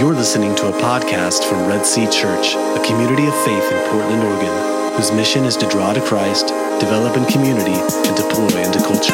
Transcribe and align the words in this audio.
You're 0.00 0.14
listening 0.14 0.54
to 0.54 0.68
a 0.68 0.72
podcast 0.80 1.46
from 1.46 1.68
Red 1.68 1.84
Sea 1.84 2.06
Church, 2.06 2.54
a 2.54 2.82
community 2.86 3.26
of 3.26 3.34
faith 3.44 3.70
in 3.70 3.90
Portland, 3.90 4.22
Oregon, 4.22 4.94
whose 4.96 5.12
mission 5.12 5.44
is 5.44 5.58
to 5.58 5.68
draw 5.68 5.92
to 5.92 6.00
Christ, 6.00 6.46
develop 6.80 7.18
in 7.18 7.26
community, 7.26 7.74
and 7.74 8.16
deploy 8.16 8.62
into 8.64 8.78
culture. 8.78 9.12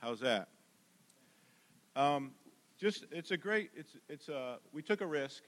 How's 0.00 0.20
that? 0.20 0.48
Um, 1.96 2.32
just 2.78 3.06
it's 3.10 3.30
a 3.30 3.38
great 3.38 3.70
it's 3.74 3.96
it's 4.10 4.28
a 4.28 4.58
we 4.74 4.82
took 4.82 5.00
a 5.00 5.06
risk 5.06 5.42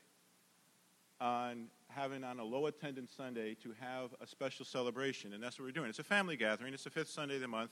on 1.20 1.66
having 1.94 2.24
on 2.24 2.38
a 2.38 2.44
low 2.44 2.66
attendance 2.66 3.12
Sunday 3.16 3.54
to 3.62 3.74
have 3.80 4.10
a 4.20 4.26
special 4.26 4.64
celebration, 4.64 5.32
and 5.32 5.42
that's 5.42 5.58
what 5.58 5.66
we're 5.66 5.72
doing. 5.72 5.88
It's 5.88 5.98
a 5.98 6.04
family 6.04 6.36
gathering. 6.36 6.74
It's 6.74 6.84
the 6.84 6.90
fifth 6.90 7.10
Sunday 7.10 7.36
of 7.36 7.40
the 7.40 7.48
month, 7.48 7.70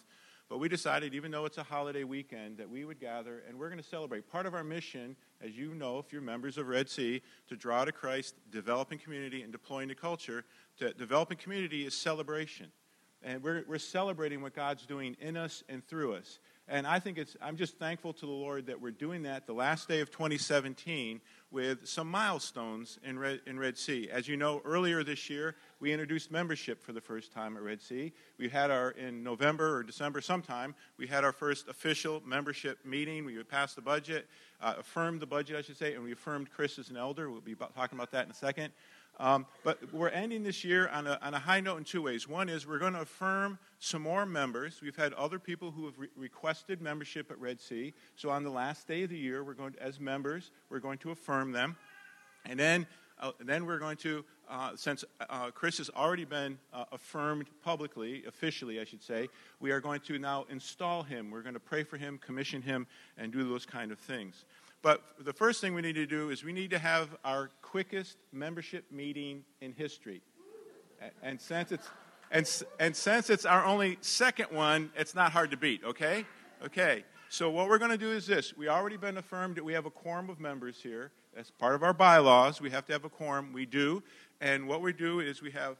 but 0.48 0.58
we 0.58 0.68
decided, 0.68 1.14
even 1.14 1.30
though 1.30 1.44
it's 1.44 1.58
a 1.58 1.62
holiday 1.62 2.04
weekend, 2.04 2.58
that 2.58 2.68
we 2.68 2.84
would 2.84 3.00
gather 3.00 3.42
and 3.48 3.58
we're 3.58 3.68
going 3.68 3.82
to 3.82 3.88
celebrate. 3.88 4.30
Part 4.30 4.46
of 4.46 4.54
our 4.54 4.64
mission, 4.64 5.16
as 5.40 5.56
you 5.56 5.74
know, 5.74 5.98
if 5.98 6.12
you're 6.12 6.22
members 6.22 6.58
of 6.58 6.68
Red 6.68 6.88
Sea, 6.88 7.22
to 7.48 7.56
draw 7.56 7.84
to 7.84 7.92
Christ, 7.92 8.34
developing 8.50 8.98
community, 8.98 9.42
and 9.42 9.52
deploying 9.52 9.88
to 9.88 9.94
culture. 9.94 10.44
To 10.78 10.92
developing 10.92 11.38
community 11.38 11.86
is 11.86 11.94
celebration, 11.94 12.72
and 13.22 13.42
we're 13.42 13.64
we're 13.66 13.78
celebrating 13.78 14.42
what 14.42 14.54
God's 14.54 14.86
doing 14.86 15.16
in 15.20 15.36
us 15.36 15.62
and 15.68 15.86
through 15.86 16.14
us. 16.14 16.38
And 16.70 16.86
I 16.86 17.00
think 17.00 17.18
it's, 17.18 17.36
I'm 17.42 17.56
just 17.56 17.78
thankful 17.78 18.12
to 18.12 18.26
the 18.26 18.32
Lord 18.32 18.66
that 18.66 18.80
we're 18.80 18.92
doing 18.92 19.24
that 19.24 19.44
the 19.44 19.52
last 19.52 19.88
day 19.88 20.00
of 20.00 20.12
2017 20.12 21.20
with 21.50 21.88
some 21.88 22.08
milestones 22.08 22.98
in 23.04 23.18
Red, 23.18 23.40
in 23.46 23.58
Red 23.58 23.76
Sea. 23.76 24.08
As 24.10 24.28
you 24.28 24.36
know, 24.36 24.62
earlier 24.64 25.02
this 25.02 25.28
year, 25.28 25.56
we 25.80 25.92
introduced 25.92 26.30
membership 26.30 26.82
for 26.82 26.92
the 26.92 27.00
first 27.00 27.32
time 27.32 27.56
at 27.56 27.62
Red 27.62 27.80
Sea. 27.80 28.12
We 28.38 28.48
had 28.48 28.70
our, 28.70 28.90
in 28.92 29.24
November 29.24 29.76
or 29.76 29.82
December 29.82 30.20
sometime, 30.20 30.74
we 30.96 31.06
had 31.06 31.24
our 31.24 31.32
first 31.32 31.68
official 31.68 32.22
membership 32.24 32.78
meeting. 32.84 33.24
We 33.24 33.42
passed 33.42 33.76
the 33.76 33.82
budget, 33.82 34.28
uh, 34.60 34.74
affirmed 34.78 35.20
the 35.20 35.26
budget, 35.26 35.56
I 35.56 35.62
should 35.62 35.76
say, 35.76 35.94
and 35.94 36.04
we 36.04 36.12
affirmed 36.12 36.50
Chris 36.50 36.78
as 36.78 36.90
an 36.90 36.96
elder. 36.96 37.30
We'll 37.30 37.40
be 37.40 37.54
talking 37.54 37.98
about 37.98 38.12
that 38.12 38.26
in 38.26 38.30
a 38.30 38.34
second. 38.34 38.72
Um, 39.20 39.44
but 39.64 39.92
we're 39.92 40.08
ending 40.08 40.42
this 40.42 40.64
year 40.64 40.88
on 40.88 41.06
a, 41.06 41.18
on 41.20 41.34
a, 41.34 41.38
high 41.38 41.60
note 41.60 41.76
in 41.76 41.84
two 41.84 42.00
ways. 42.00 42.26
One 42.26 42.48
is 42.48 42.66
we're 42.66 42.78
going 42.78 42.94
to 42.94 43.02
affirm 43.02 43.58
some 43.78 44.00
more 44.00 44.24
members. 44.24 44.80
We've 44.82 44.96
had 44.96 45.12
other 45.12 45.38
people 45.38 45.70
who 45.70 45.84
have 45.84 45.98
re- 45.98 46.08
requested 46.16 46.80
membership 46.80 47.30
at 47.30 47.38
Red 47.38 47.60
Sea. 47.60 47.92
So 48.16 48.30
on 48.30 48.44
the 48.44 48.50
last 48.50 48.88
day 48.88 49.02
of 49.02 49.10
the 49.10 49.18
year, 49.18 49.44
we're 49.44 49.52
going 49.52 49.74
to, 49.74 49.82
as 49.82 50.00
members, 50.00 50.52
we're 50.70 50.78
going 50.78 50.96
to 50.98 51.10
affirm 51.10 51.52
them. 51.52 51.76
And 52.46 52.58
then, 52.58 52.86
uh, 53.20 53.32
then 53.40 53.66
we're 53.66 53.78
going 53.78 53.98
to, 53.98 54.24
uh, 54.48 54.70
since 54.74 55.04
uh, 55.28 55.50
Chris 55.50 55.76
has 55.76 55.90
already 55.90 56.24
been 56.24 56.58
uh, 56.72 56.84
affirmed 56.90 57.48
publicly, 57.62 58.24
officially, 58.26 58.80
I 58.80 58.84
should 58.84 59.02
say, 59.02 59.28
we 59.60 59.70
are 59.70 59.80
going 59.80 60.00
to 60.00 60.18
now 60.18 60.46
install 60.48 61.02
him. 61.02 61.30
We're 61.30 61.42
going 61.42 61.52
to 61.52 61.60
pray 61.60 61.82
for 61.82 61.98
him, 61.98 62.16
commission 62.16 62.62
him, 62.62 62.86
and 63.18 63.30
do 63.30 63.46
those 63.46 63.66
kind 63.66 63.92
of 63.92 63.98
things. 63.98 64.46
But 64.82 65.02
the 65.18 65.32
first 65.32 65.60
thing 65.60 65.74
we 65.74 65.82
need 65.82 65.96
to 65.96 66.06
do 66.06 66.30
is 66.30 66.42
we 66.42 66.52
need 66.52 66.70
to 66.70 66.78
have 66.78 67.10
our 67.24 67.50
quickest 67.60 68.16
membership 68.32 68.84
meeting 68.90 69.44
in 69.60 69.72
history. 69.72 70.22
And 71.22 71.40
since 71.40 71.72
it's, 71.72 71.88
and, 72.30 72.48
and 72.78 72.96
since 72.96 73.30
it's 73.30 73.44
our 73.44 73.64
only 73.64 73.98
second 74.00 74.46
one, 74.50 74.90
it's 74.96 75.14
not 75.14 75.32
hard 75.32 75.50
to 75.50 75.56
beat, 75.56 75.82
okay? 75.84 76.24
Okay. 76.64 77.04
So 77.28 77.48
what 77.48 77.68
we're 77.68 77.78
going 77.78 77.90
to 77.90 77.98
do 77.98 78.10
is 78.10 78.26
this. 78.26 78.56
We 78.56 78.68
already 78.68 78.96
been 78.96 79.16
affirmed 79.16 79.56
that 79.56 79.64
we 79.64 79.72
have 79.72 79.86
a 79.86 79.90
quorum 79.90 80.30
of 80.30 80.40
members 80.40 80.80
here. 80.82 81.12
That's 81.34 81.50
part 81.50 81.74
of 81.74 81.82
our 81.82 81.94
bylaws. 81.94 82.60
We 82.60 82.70
have 82.70 82.86
to 82.86 82.92
have 82.92 83.04
a 83.04 83.08
quorum. 83.08 83.52
We 83.52 83.66
do. 83.66 84.02
And 84.40 84.66
what 84.66 84.82
we 84.82 84.92
do 84.92 85.20
is 85.20 85.40
we 85.40 85.50
have 85.52 85.76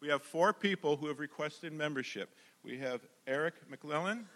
we 0.00 0.08
have 0.08 0.22
four 0.22 0.54
people 0.54 0.96
who 0.96 1.08
have 1.08 1.18
requested 1.18 1.74
membership. 1.74 2.30
We 2.64 2.78
have 2.78 3.02
Eric 3.26 3.54
McClellan 3.68 4.26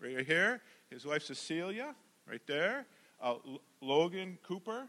right 0.00 0.26
here, 0.26 0.60
his 0.90 1.06
wife 1.06 1.22
Cecilia, 1.22 1.94
right 2.28 2.42
there. 2.46 2.86
Uh, 3.22 3.34
L- 3.46 3.60
Logan 3.80 4.38
Cooper 4.42 4.88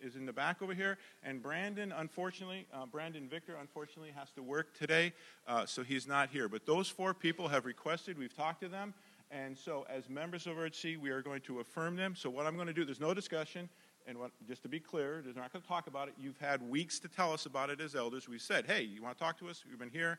is 0.00 0.16
in 0.16 0.26
the 0.26 0.32
back 0.32 0.62
over 0.62 0.74
here. 0.74 0.98
And 1.22 1.42
Brandon, 1.42 1.92
unfortunately, 1.92 2.66
uh, 2.72 2.86
Brandon 2.86 3.28
Victor, 3.28 3.56
unfortunately, 3.60 4.12
has 4.16 4.30
to 4.32 4.42
work 4.42 4.76
today, 4.78 5.12
uh, 5.46 5.66
so 5.66 5.82
he's 5.82 6.06
not 6.06 6.30
here. 6.30 6.48
But 6.48 6.66
those 6.66 6.88
four 6.88 7.14
people 7.14 7.48
have 7.48 7.64
requested, 7.64 8.18
we've 8.18 8.36
talked 8.36 8.62
to 8.62 8.68
them. 8.68 8.94
And 9.30 9.58
so, 9.58 9.84
as 9.90 10.08
members 10.08 10.46
of 10.46 10.56
RHC, 10.56 10.98
we 10.98 11.10
are 11.10 11.20
going 11.20 11.42
to 11.42 11.60
affirm 11.60 11.96
them. 11.96 12.14
So, 12.16 12.30
what 12.30 12.46
I'm 12.46 12.54
going 12.54 12.66
to 12.66 12.72
do, 12.72 12.84
there's 12.84 13.00
no 13.00 13.12
discussion. 13.12 13.68
And 14.06 14.16
what, 14.16 14.30
just 14.46 14.62
to 14.62 14.70
be 14.70 14.80
clear, 14.80 15.22
we're 15.22 15.38
not 15.38 15.52
going 15.52 15.60
to 15.60 15.68
talk 15.68 15.86
about 15.86 16.08
it. 16.08 16.14
You've 16.18 16.38
had 16.38 16.62
weeks 16.62 16.98
to 17.00 17.08
tell 17.08 17.30
us 17.30 17.44
about 17.44 17.68
it 17.68 17.78
as 17.78 17.94
elders. 17.94 18.26
We 18.26 18.38
said, 18.38 18.64
hey, 18.64 18.82
you 18.82 19.02
want 19.02 19.18
to 19.18 19.22
talk 19.22 19.38
to 19.40 19.48
us? 19.48 19.64
We've 19.68 19.78
been 19.78 19.90
here. 19.90 20.18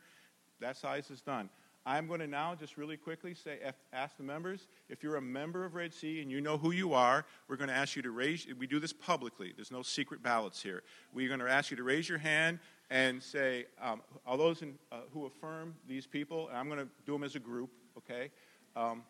That 0.60 0.78
size 0.78 1.10
is 1.10 1.22
done. 1.22 1.50
I'm 1.86 2.08
going 2.08 2.20
to 2.20 2.28
now 2.28 2.56
just 2.56 2.78
really 2.78 2.98
quickly 2.98 3.34
say, 3.34 3.60
ask 3.94 4.18
the 4.18 4.24
members 4.24 4.68
if 4.90 5.02
you're 5.02 5.16
a 5.16 5.22
member 5.22 5.66
of 5.66 5.76
Red 5.76 5.94
Sea 5.94 6.22
and 6.22 6.30
you 6.30 6.42
know 6.42 6.58
who 6.58 6.72
you 6.72 6.94
are. 6.94 7.26
We're 7.48 7.56
going 7.56 7.70
to 7.70 7.76
ask 7.76 7.96
you 7.96 8.02
to 8.02 8.12
raise. 8.12 8.48
We 8.58 8.68
do 8.68 8.80
this 8.80 8.94
publicly. 8.94 9.54
There's 9.56 9.72
no 9.72 9.82
secret 9.82 10.22
ballots 10.22 10.62
here. 10.62 10.84
We're 11.14 11.28
going 11.28 11.40
to 11.40 11.50
ask 11.50 11.72
you 11.72 11.78
to 11.78 11.84
raise 11.84 12.08
your 12.08 12.18
hand 12.18 12.60
and 12.90 13.22
say, 13.22 13.66
um, 13.82 14.02
all 14.26 14.38
those 14.38 14.62
in, 14.62 14.76
uh, 14.92 14.98
who 15.14 15.26
affirm 15.26 15.76
these 15.88 16.06
people. 16.06 16.50
And 16.50 16.58
I'm 16.58 16.68
going 16.68 16.80
to 16.80 16.88
do 17.06 17.14
them 17.14 17.24
as 17.24 17.36
a 17.36 17.40
group. 17.40 17.70
Okay. 17.98 18.30
Um, 18.76 19.04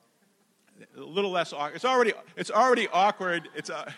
a 0.95 0.99
little 0.99 1.31
less 1.31 1.53
awkward. 1.53 1.75
It's 1.75 1.85
already 1.85 2.13
it's 2.37 2.51
already 2.51 2.87
awkward. 2.93 3.49
It's 3.55 3.69
uh, 3.69 3.91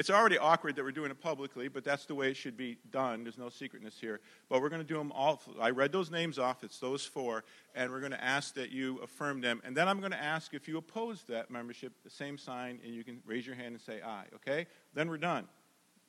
it's 0.00 0.08
already 0.08 0.38
awkward 0.38 0.76
that 0.76 0.82
we're 0.82 0.92
doing 0.92 1.10
it 1.10 1.20
publicly, 1.20 1.68
but 1.68 1.84
that's 1.84 2.06
the 2.06 2.14
way 2.14 2.30
it 2.30 2.36
should 2.38 2.56
be 2.56 2.78
done. 2.90 3.22
There's 3.22 3.36
no 3.36 3.50
secretness 3.50 3.98
here. 4.00 4.20
But 4.48 4.62
we're 4.62 4.70
going 4.70 4.80
to 4.80 4.88
do 4.88 4.96
them 4.96 5.12
all. 5.12 5.42
I 5.60 5.68
read 5.68 5.92
those 5.92 6.10
names 6.10 6.38
off. 6.38 6.64
It's 6.64 6.78
those 6.78 7.04
four. 7.04 7.44
And 7.74 7.90
we're 7.90 8.00
going 8.00 8.12
to 8.12 8.24
ask 8.24 8.54
that 8.54 8.70
you 8.70 8.96
affirm 9.02 9.42
them. 9.42 9.60
And 9.62 9.76
then 9.76 9.88
I'm 9.88 10.00
going 10.00 10.12
to 10.12 10.22
ask 10.22 10.54
if 10.54 10.66
you 10.66 10.78
oppose 10.78 11.24
that 11.28 11.50
membership, 11.50 11.92
the 12.02 12.08
same 12.08 12.38
sign, 12.38 12.80
and 12.82 12.94
you 12.94 13.04
can 13.04 13.20
raise 13.26 13.46
your 13.46 13.56
hand 13.56 13.72
and 13.74 13.80
say 13.82 14.00
aye. 14.02 14.24
Okay? 14.36 14.66
Then 14.94 15.10
we're 15.10 15.18
done. 15.18 15.46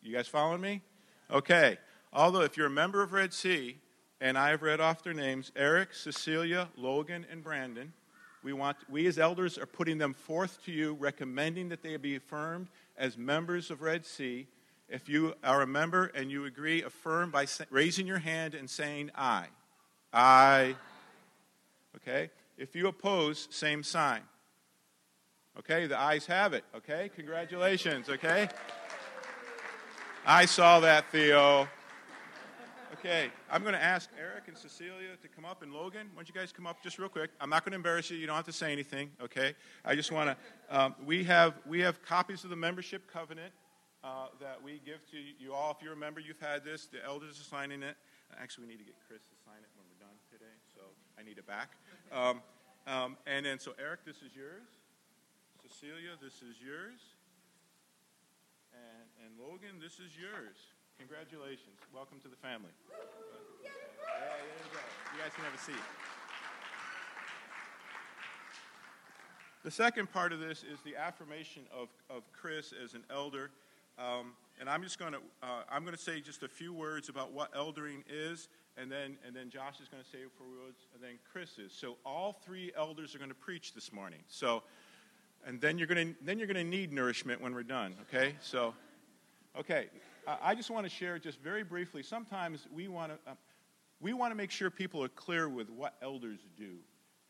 You 0.02 0.16
guys 0.16 0.30
following 0.30 0.62
me? 0.62 0.80
Okay. 1.30 1.78
Although, 2.14 2.44
if 2.44 2.56
you're 2.56 2.68
a 2.68 2.70
member 2.70 3.04
of 3.04 3.12
Red 3.12 3.34
Sea, 3.34 3.76
and 4.22 4.38
I 4.38 4.52
have 4.52 4.62
read 4.62 4.80
off 4.80 5.04
their 5.04 5.14
names 5.14 5.52
Eric, 5.54 5.94
Cecilia, 5.94 6.70
Logan, 6.78 7.26
and 7.30 7.44
Brandon. 7.44 7.92
We, 8.42 8.54
want, 8.54 8.78
we 8.90 9.06
as 9.06 9.20
elders 9.20 9.58
are 9.58 9.66
putting 9.66 9.98
them 9.98 10.14
forth 10.14 10.64
to 10.64 10.72
you, 10.72 10.94
recommending 10.94 11.68
that 11.70 11.84
they 11.84 11.98
be 11.98 12.16
affirmed 12.16 12.70
as 12.98 13.18
members 13.18 13.72
of 13.72 13.82
Red 13.82 14.06
Sea. 14.06 14.48
If 14.90 15.08
you 15.08 15.36
are 15.44 15.62
a 15.62 15.68
member 15.68 16.06
and 16.08 16.30
you 16.30 16.46
agree, 16.46 16.84
affirm 16.84 17.32
by 17.32 17.48
raising 17.70 18.06
your 18.06 18.20
hand 18.20 18.54
and 18.54 18.70
saying 18.70 19.12
aye. 19.16 19.48
Aye. 20.14 20.76
Okay? 21.96 22.30
If 22.58 22.76
you 22.76 22.88
oppose, 22.88 23.48
same 23.52 23.84
sign. 23.84 24.22
Okay? 25.58 25.88
The 25.88 25.98
ayes 25.98 26.26
have 26.26 26.54
it. 26.54 26.64
Okay? 26.76 27.10
Congratulations. 27.16 28.10
Okay? 28.10 28.50
I 30.26 30.46
saw 30.46 30.82
that, 30.82 31.12
Theo. 31.12 31.68
Okay, 33.04 33.32
I'm 33.50 33.64
going 33.64 33.74
to 33.74 33.82
ask 33.82 34.12
Eric 34.16 34.44
and 34.46 34.56
Cecilia 34.56 35.18
to 35.24 35.28
come 35.28 35.44
up, 35.44 35.64
and 35.64 35.74
Logan, 35.74 36.06
why 36.14 36.22
don't 36.22 36.30
you 36.30 36.36
guys 36.36 36.52
come 36.54 36.68
up 36.68 36.84
just 36.84 37.00
real 37.00 37.10
quick? 37.10 37.32
I'm 37.42 37.50
not 37.50 37.66
going 37.66 37.72
to 37.72 37.76
embarrass 37.78 38.12
you. 38.12 38.18
You 38.18 38.28
don't 38.28 38.36
have 38.36 38.46
to 38.46 38.54
say 38.54 38.72
anything. 38.72 39.10
Okay, 39.20 39.56
I 39.84 39.96
just 39.96 40.12
want 40.12 40.30
to. 40.30 40.38
Um, 40.70 40.94
we 41.04 41.24
have 41.24 41.56
we 41.66 41.80
have 41.82 42.06
copies 42.06 42.44
of 42.44 42.52
the 42.52 42.56
membership 42.56 43.12
covenant 43.12 43.54
uh, 44.04 44.28
that 44.40 44.62
we 44.62 44.82
give 44.86 45.02
to 45.10 45.18
you 45.18 45.52
all. 45.52 45.72
If 45.72 45.84
you're 45.84 45.94
a 45.94 45.98
member, 45.98 46.20
you've 46.20 46.40
had 46.40 46.64
this. 46.64 46.86
The 46.86 47.04
elders 47.04 47.42
are 47.42 47.44
signing 47.44 47.82
it. 47.82 47.98
Actually, 48.40 48.68
we 48.68 48.74
need 48.74 48.86
to 48.86 48.86
get 48.86 48.94
Chris 49.08 49.24
to 49.34 49.36
sign 49.50 49.58
it 49.58 49.70
when 49.74 49.90
we're 49.90 50.06
done 50.06 50.18
today, 50.30 50.54
so 50.70 50.82
I 51.18 51.24
need 51.24 51.40
it 51.40 51.48
back. 51.48 51.72
Um, 52.14 52.44
um, 52.86 53.18
and 53.26 53.48
then, 53.48 53.58
so 53.58 53.74
Eric, 53.82 54.06
this 54.06 54.18
is 54.18 54.38
yours. 54.38 54.70
Cecilia, 55.66 56.22
this 56.22 56.46
is 56.46 56.62
yours. 56.62 57.02
And, 58.78 59.10
and 59.26 59.42
Logan, 59.42 59.82
this 59.82 59.94
is 59.94 60.14
yours. 60.14 60.58
Congratulations. 61.02 61.80
Welcome 61.92 62.20
to 62.20 62.28
the 62.28 62.36
family. 62.36 62.70
You, 63.64 63.70
you 63.72 65.20
guys 65.20 65.32
can 65.34 65.44
have 65.46 65.56
a 65.56 65.58
seat. 65.58 65.74
The 69.64 69.72
second 69.72 70.12
part 70.12 70.32
of 70.32 70.40
this 70.40 70.60
is 70.64 70.80
the 70.86 70.96
affirmation 70.96 71.64
of, 71.74 71.88
of 72.08 72.22
Chris 72.32 72.72
as 72.72 72.94
an 72.94 73.04
elder. 73.10 73.50
Um, 73.98 74.34
and 74.60 74.70
I'm 74.70 74.84
just 74.84 75.00
going 75.00 75.14
to 75.14 75.20
uh, 75.42 75.64
I'm 75.72 75.82
going 75.82 75.96
to 75.96 76.02
say 76.02 76.22
just 76.22 76.44
a 76.44 76.48
few 76.48 76.72
words 76.72 77.10
about 77.10 77.32
what 77.32 77.52
eldering 77.56 78.04
is, 78.08 78.48
and 78.78 78.92
then 78.92 79.18
and 79.26 79.36
then 79.36 79.50
Josh 79.50 79.82
is 79.82 79.88
going 79.88 80.04
to 80.04 80.10
say 80.10 80.20
a 80.20 80.30
few 80.38 80.46
words, 80.64 80.86
and 80.94 81.02
then 81.02 81.18
Chris 81.32 81.58
is. 81.58 81.74
So 81.74 81.98
all 82.06 82.38
three 82.46 82.72
elders 82.78 83.16
are 83.16 83.18
going 83.18 83.32
to 83.32 83.36
preach 83.36 83.74
this 83.74 83.92
morning. 83.92 84.20
So, 84.28 84.62
and 85.48 85.60
then 85.60 85.80
you're 85.80 85.88
going 85.88 86.14
to 86.14 86.24
then 86.24 86.38
you're 86.38 86.48
going 86.48 86.64
to 86.64 86.64
need 86.64 86.94
nourishment 86.94 87.42
when 87.42 87.56
we're 87.56 87.64
done. 87.64 87.96
Okay. 88.08 88.36
So, 88.40 88.76
okay. 89.58 89.88
I 90.28 90.56
just 90.56 90.70
want 90.70 90.86
to 90.86 90.90
share 90.90 91.18
just 91.20 91.40
very 91.40 91.64
briefly. 91.64 92.04
Sometimes 92.04 92.68
we 92.74 92.88
want 92.88 93.12
to, 93.12 93.32
uh, 93.32 93.36
we 94.00 94.14
want 94.14 94.32
to 94.32 94.36
make 94.36 94.52
sure 94.52 94.70
people 94.70 95.04
are 95.04 95.10
clear 95.10 95.50
with 95.50 95.70
what 95.70 95.96
elders 96.02 96.40
do. 96.58 96.78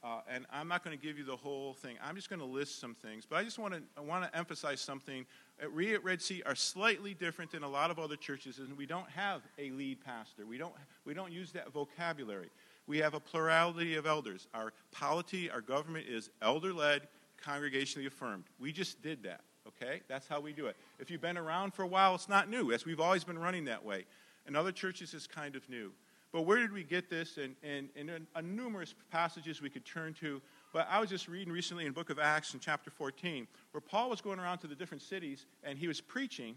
Uh, 0.03 0.21
and 0.27 0.47
I'm 0.51 0.67
not 0.67 0.83
going 0.83 0.97
to 0.97 1.01
give 1.01 1.19
you 1.19 1.23
the 1.23 1.35
whole 1.35 1.73
thing. 1.75 1.95
I'm 2.03 2.15
just 2.15 2.27
going 2.27 2.39
to 2.39 2.45
list 2.45 2.79
some 2.79 2.95
things. 2.95 3.25
But 3.29 3.35
I 3.35 3.43
just 3.43 3.59
want 3.59 3.75
to, 3.75 3.81
I 3.95 4.01
want 4.01 4.23
to 4.23 4.35
emphasize 4.35 4.81
something. 4.81 5.27
At 5.61 5.71
we 5.71 5.93
at 5.93 6.03
Red 6.03 6.21
Sea 6.21 6.41
are 6.45 6.55
slightly 6.55 7.13
different 7.13 7.51
than 7.51 7.61
a 7.61 7.69
lot 7.69 7.91
of 7.91 7.99
other 7.99 8.15
churches, 8.15 8.57
and 8.57 8.75
we 8.75 8.87
don't 8.87 9.09
have 9.11 9.41
a 9.59 9.69
lead 9.71 10.03
pastor. 10.03 10.47
We 10.47 10.57
don't, 10.57 10.73
we 11.05 11.13
don't 11.13 11.31
use 11.31 11.51
that 11.51 11.71
vocabulary. 11.71 12.49
We 12.87 12.97
have 12.97 13.13
a 13.13 13.19
plurality 13.19 13.95
of 13.95 14.07
elders. 14.07 14.47
Our 14.55 14.73
polity, 14.91 15.51
our 15.51 15.61
government 15.61 16.07
is 16.09 16.31
elder 16.41 16.73
led, 16.73 17.07
congregationally 17.45 18.07
affirmed. 18.07 18.45
We 18.59 18.71
just 18.71 19.03
did 19.03 19.21
that, 19.23 19.41
okay? 19.81 20.01
That's 20.07 20.27
how 20.27 20.39
we 20.39 20.53
do 20.53 20.67
it. 20.67 20.75
If 20.99 21.09
you've 21.09 21.21
been 21.21 21.37
around 21.37 21.73
for 21.73 21.83
a 21.83 21.87
while, 21.87 22.15
it's 22.15 22.29
not 22.29 22.49
new, 22.49 22.71
as 22.71 22.85
we've 22.85 22.99
always 22.99 23.23
been 23.23 23.39
running 23.39 23.65
that 23.65 23.83
way. 23.83 24.05
In 24.47 24.55
other 24.55 24.71
churches, 24.71 25.13
it's 25.13 25.27
kind 25.27 25.55
of 25.55 25.67
new. 25.69 25.91
But 26.31 26.43
where 26.43 26.59
did 26.59 26.71
we 26.71 26.83
get 26.83 27.09
this? 27.09 27.37
And, 27.37 27.55
and, 27.61 27.89
and 27.95 28.25
a 28.35 28.41
numerous 28.41 28.95
passages 29.11 29.61
we 29.61 29.69
could 29.69 29.85
turn 29.85 30.13
to. 30.15 30.41
But 30.71 30.87
I 30.89 30.99
was 30.99 31.09
just 31.09 31.27
reading 31.27 31.51
recently 31.51 31.85
in 31.85 31.91
book 31.91 32.09
of 32.09 32.19
Acts 32.19 32.53
in 32.53 32.59
chapter 32.59 32.89
14, 32.89 33.47
where 33.71 33.81
Paul 33.81 34.09
was 34.09 34.21
going 34.21 34.39
around 34.39 34.59
to 34.59 34.67
the 34.67 34.75
different 34.75 35.01
cities 35.01 35.45
and 35.63 35.77
he 35.77 35.87
was 35.87 35.99
preaching. 35.99 36.55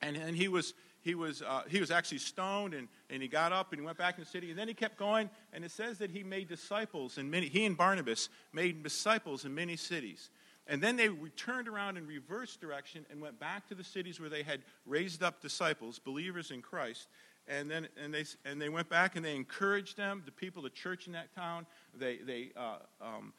And, 0.00 0.16
and 0.16 0.34
he, 0.34 0.48
was, 0.48 0.72
he, 1.02 1.14
was, 1.14 1.42
uh, 1.42 1.62
he 1.68 1.80
was 1.80 1.90
actually 1.90 2.18
stoned 2.18 2.72
and, 2.72 2.88
and 3.10 3.22
he 3.22 3.28
got 3.28 3.52
up 3.52 3.72
and 3.72 3.80
he 3.80 3.84
went 3.84 3.98
back 3.98 4.16
in 4.16 4.24
the 4.24 4.30
city. 4.30 4.50
And 4.50 4.58
then 4.58 4.68
he 4.68 4.74
kept 4.74 4.96
going. 4.96 5.28
And 5.52 5.64
it 5.64 5.70
says 5.70 5.98
that 5.98 6.10
he 6.10 6.22
made 6.22 6.48
disciples 6.48 7.18
in 7.18 7.30
many, 7.30 7.48
he 7.48 7.66
and 7.66 7.76
Barnabas 7.76 8.30
made 8.54 8.82
disciples 8.82 9.44
in 9.44 9.54
many 9.54 9.76
cities. 9.76 10.30
And 10.66 10.82
then 10.82 10.96
they 10.96 11.08
turned 11.36 11.68
around 11.68 11.98
in 11.98 12.06
reverse 12.06 12.56
direction 12.56 13.04
and 13.10 13.20
went 13.20 13.38
back 13.38 13.68
to 13.68 13.74
the 13.74 13.84
cities 13.84 14.18
where 14.18 14.30
they 14.30 14.42
had 14.42 14.62
raised 14.86 15.22
up 15.22 15.42
disciples, 15.42 15.98
believers 15.98 16.50
in 16.50 16.62
Christ 16.62 17.08
and 17.46 17.70
then 17.70 17.88
and 18.02 18.12
they 18.12 18.24
and 18.44 18.60
they 18.60 18.68
went 18.68 18.88
back 18.88 19.16
and 19.16 19.24
they 19.24 19.34
encouraged 19.34 19.96
them, 19.96 20.22
the 20.24 20.32
people, 20.32 20.62
the 20.62 20.70
church 20.70 21.06
in 21.06 21.12
that 21.12 21.34
town. 21.34 21.66
They 21.94 22.18
they 22.18 22.50
uh, 22.56 22.78
um, 23.00 23.32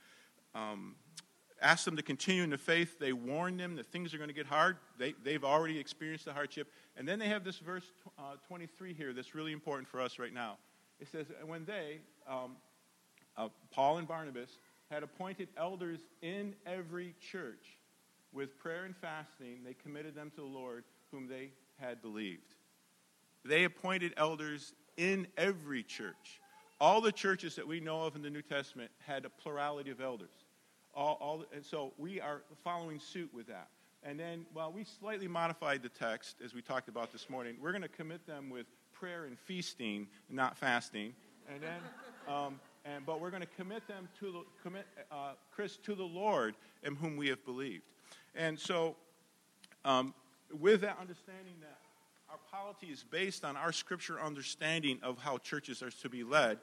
um, 0.54 0.96
asked 1.62 1.86
them 1.86 1.96
to 1.96 2.04
continue 2.04 2.44
in 2.44 2.50
the 2.50 2.58
faith. 2.58 3.00
They 3.00 3.14
warned 3.14 3.60
them 3.60 3.76
that 3.76 3.88
things 3.88 4.14
are 4.14 4.18
going 4.18 4.30
to 4.30 4.36
get 4.36 4.46
hard. 4.46 4.78
They 4.98 5.14
they've 5.24 5.44
already 5.44 5.80
experienced 5.80 6.26
the 6.26 6.34
hardship. 6.34 6.68
And 6.98 7.08
then 7.08 7.20
they 7.20 7.28
have 7.28 7.44
this 7.44 7.58
verse 7.58 7.86
uh, 8.18 8.36
23 8.48 8.94
here 8.94 9.12
that's 9.12 9.36
really 9.36 9.52
important 9.52 9.88
for 9.88 10.00
us 10.02 10.20
right 10.20 10.34
now. 10.34 10.58
It 11.02 11.10
says, 11.10 11.26
when 11.46 11.66
they, 11.66 12.00
um, 12.26 12.56
uh, 13.36 13.50
Paul 13.70 13.98
and 13.98 14.08
Barnabas, 14.08 14.60
had 14.90 15.04
appointed 15.04 15.50
elders 15.58 16.00
in 16.22 16.56
every 16.66 17.16
church 17.32 17.78
with 18.34 18.58
prayer 18.60 18.84
and 18.86 18.96
fasting, 18.96 19.60
they 19.66 19.74
committed 19.74 20.14
them 20.14 20.30
to 20.32 20.42
the 20.42 20.48
Lord, 20.48 20.84
whom 21.12 21.28
they 21.28 21.52
had 21.78 22.02
believed. 22.02 22.56
They 23.44 23.64
appointed 23.64 24.14
elders 24.18 24.74
in 24.98 25.28
every 25.38 25.84
church. 25.84 26.42
All 26.80 27.00
the 27.00 27.12
churches 27.12 27.56
that 27.56 27.66
we 27.66 27.80
know 27.80 28.04
of 28.04 28.16
in 28.16 28.22
the 28.22 28.30
New 28.30 28.42
Testament 28.42 28.92
had 29.06 29.24
a 29.24 29.30
plurality 29.30 29.92
of 29.92 30.02
elders. 30.02 30.30
All, 30.94 31.18
all, 31.22 31.46
and 31.54 31.64
so 31.64 31.94
we 31.98 32.20
are 32.20 32.42
following 32.64 33.00
suit 33.00 33.34
with 33.34 33.48
that. 33.48 33.70
And 34.04 34.20
then, 34.20 34.46
well, 34.54 34.72
we 34.72 34.84
slightly 34.84 35.28
modified 35.28 35.82
the 35.82 35.90
text, 35.90 36.38
as 36.44 36.54
we 36.54 36.62
talked 36.62 36.90
about 36.90 37.12
this 37.12 37.30
morning. 37.30 37.56
We're 37.62 37.72
going 37.72 37.82
to 37.82 37.88
commit 37.88 38.28
them 38.28 38.50
with 38.50 38.68
prayer 38.94 39.26
and 39.26 39.38
feasting, 39.40 40.08
not 40.30 40.58
fasting. 40.58 41.14
And 41.52 41.62
then, 41.62 42.34
um, 42.34 42.60
and, 42.86 43.06
but 43.06 43.20
we're 43.20 43.32
going 43.32 43.42
to 43.42 43.50
commit 43.58 43.88
them 43.88 44.08
to 44.20 44.32
the, 44.32 44.42
commit, 44.64 44.86
uh, 45.12 45.32
Chris, 45.52 45.78
to 45.78 45.96
the 45.96 46.04
Lord 46.04 46.56
in 46.84 46.96
whom 46.96 47.18
we 47.18 47.28
have 47.30 47.44
believed. 47.44 47.84
And 48.36 48.60
so, 48.60 48.96
um, 49.84 50.14
with 50.60 50.82
that 50.82 50.98
understanding 51.00 51.56
that 51.62 51.78
our 52.30 52.40
polity 52.52 52.88
is 52.88 53.04
based 53.04 53.46
on 53.46 53.56
our 53.56 53.72
scripture 53.72 54.20
understanding 54.20 55.00
of 55.04 55.18
how 55.18 55.38
churches 55.38 55.82
are 55.82 55.92
to 55.92 56.10
be 56.10 56.24
led. 56.24 56.58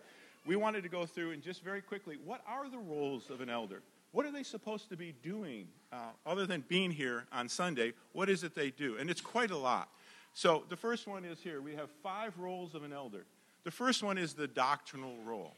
We 0.45 0.57
wanted 0.57 0.83
to 0.83 0.89
go 0.89 1.07
through 1.07 1.31
and 1.31 1.43
just 1.43 1.63
very 1.63 1.81
quickly, 1.81 2.19
what 2.25 2.43
are 2.47 2.69
the 2.69 2.79
roles 2.79 3.31
of 3.31 3.41
an 3.41 3.49
elder? 3.49 3.83
What 4.11 4.27
are 4.27 4.33
they 4.33 4.43
supposed 4.43 4.91
to 4.91 4.97
be 4.97 5.15
doing 5.23 5.69
uh, 5.93 6.11
other 6.27 6.47
than 6.47 6.65
being 6.69 6.91
here 6.91 7.25
on 7.33 7.49
Sunday? 7.49 7.95
What 8.13 8.29
is 8.29 8.45
it 8.45 8.55
they 8.55 8.71
do? 8.71 8.97
And 8.99 9.09
it's 9.09 9.21
quite 9.21 9.51
a 9.51 9.57
lot. 9.57 9.89
So 10.35 10.65
the 10.69 10.77
first 10.77 11.07
one 11.07 11.25
is 11.25 11.39
here. 11.41 11.61
We 11.61 11.75
have 11.75 11.91
five 12.03 12.37
roles 12.39 12.75
of 12.75 12.83
an 12.83 12.93
elder. 12.93 13.25
The 13.65 13.71
first 13.71 14.03
one 14.03 14.19
is 14.19 14.35
the 14.35 14.49
doctrinal 14.49 15.17
role. 15.25 15.55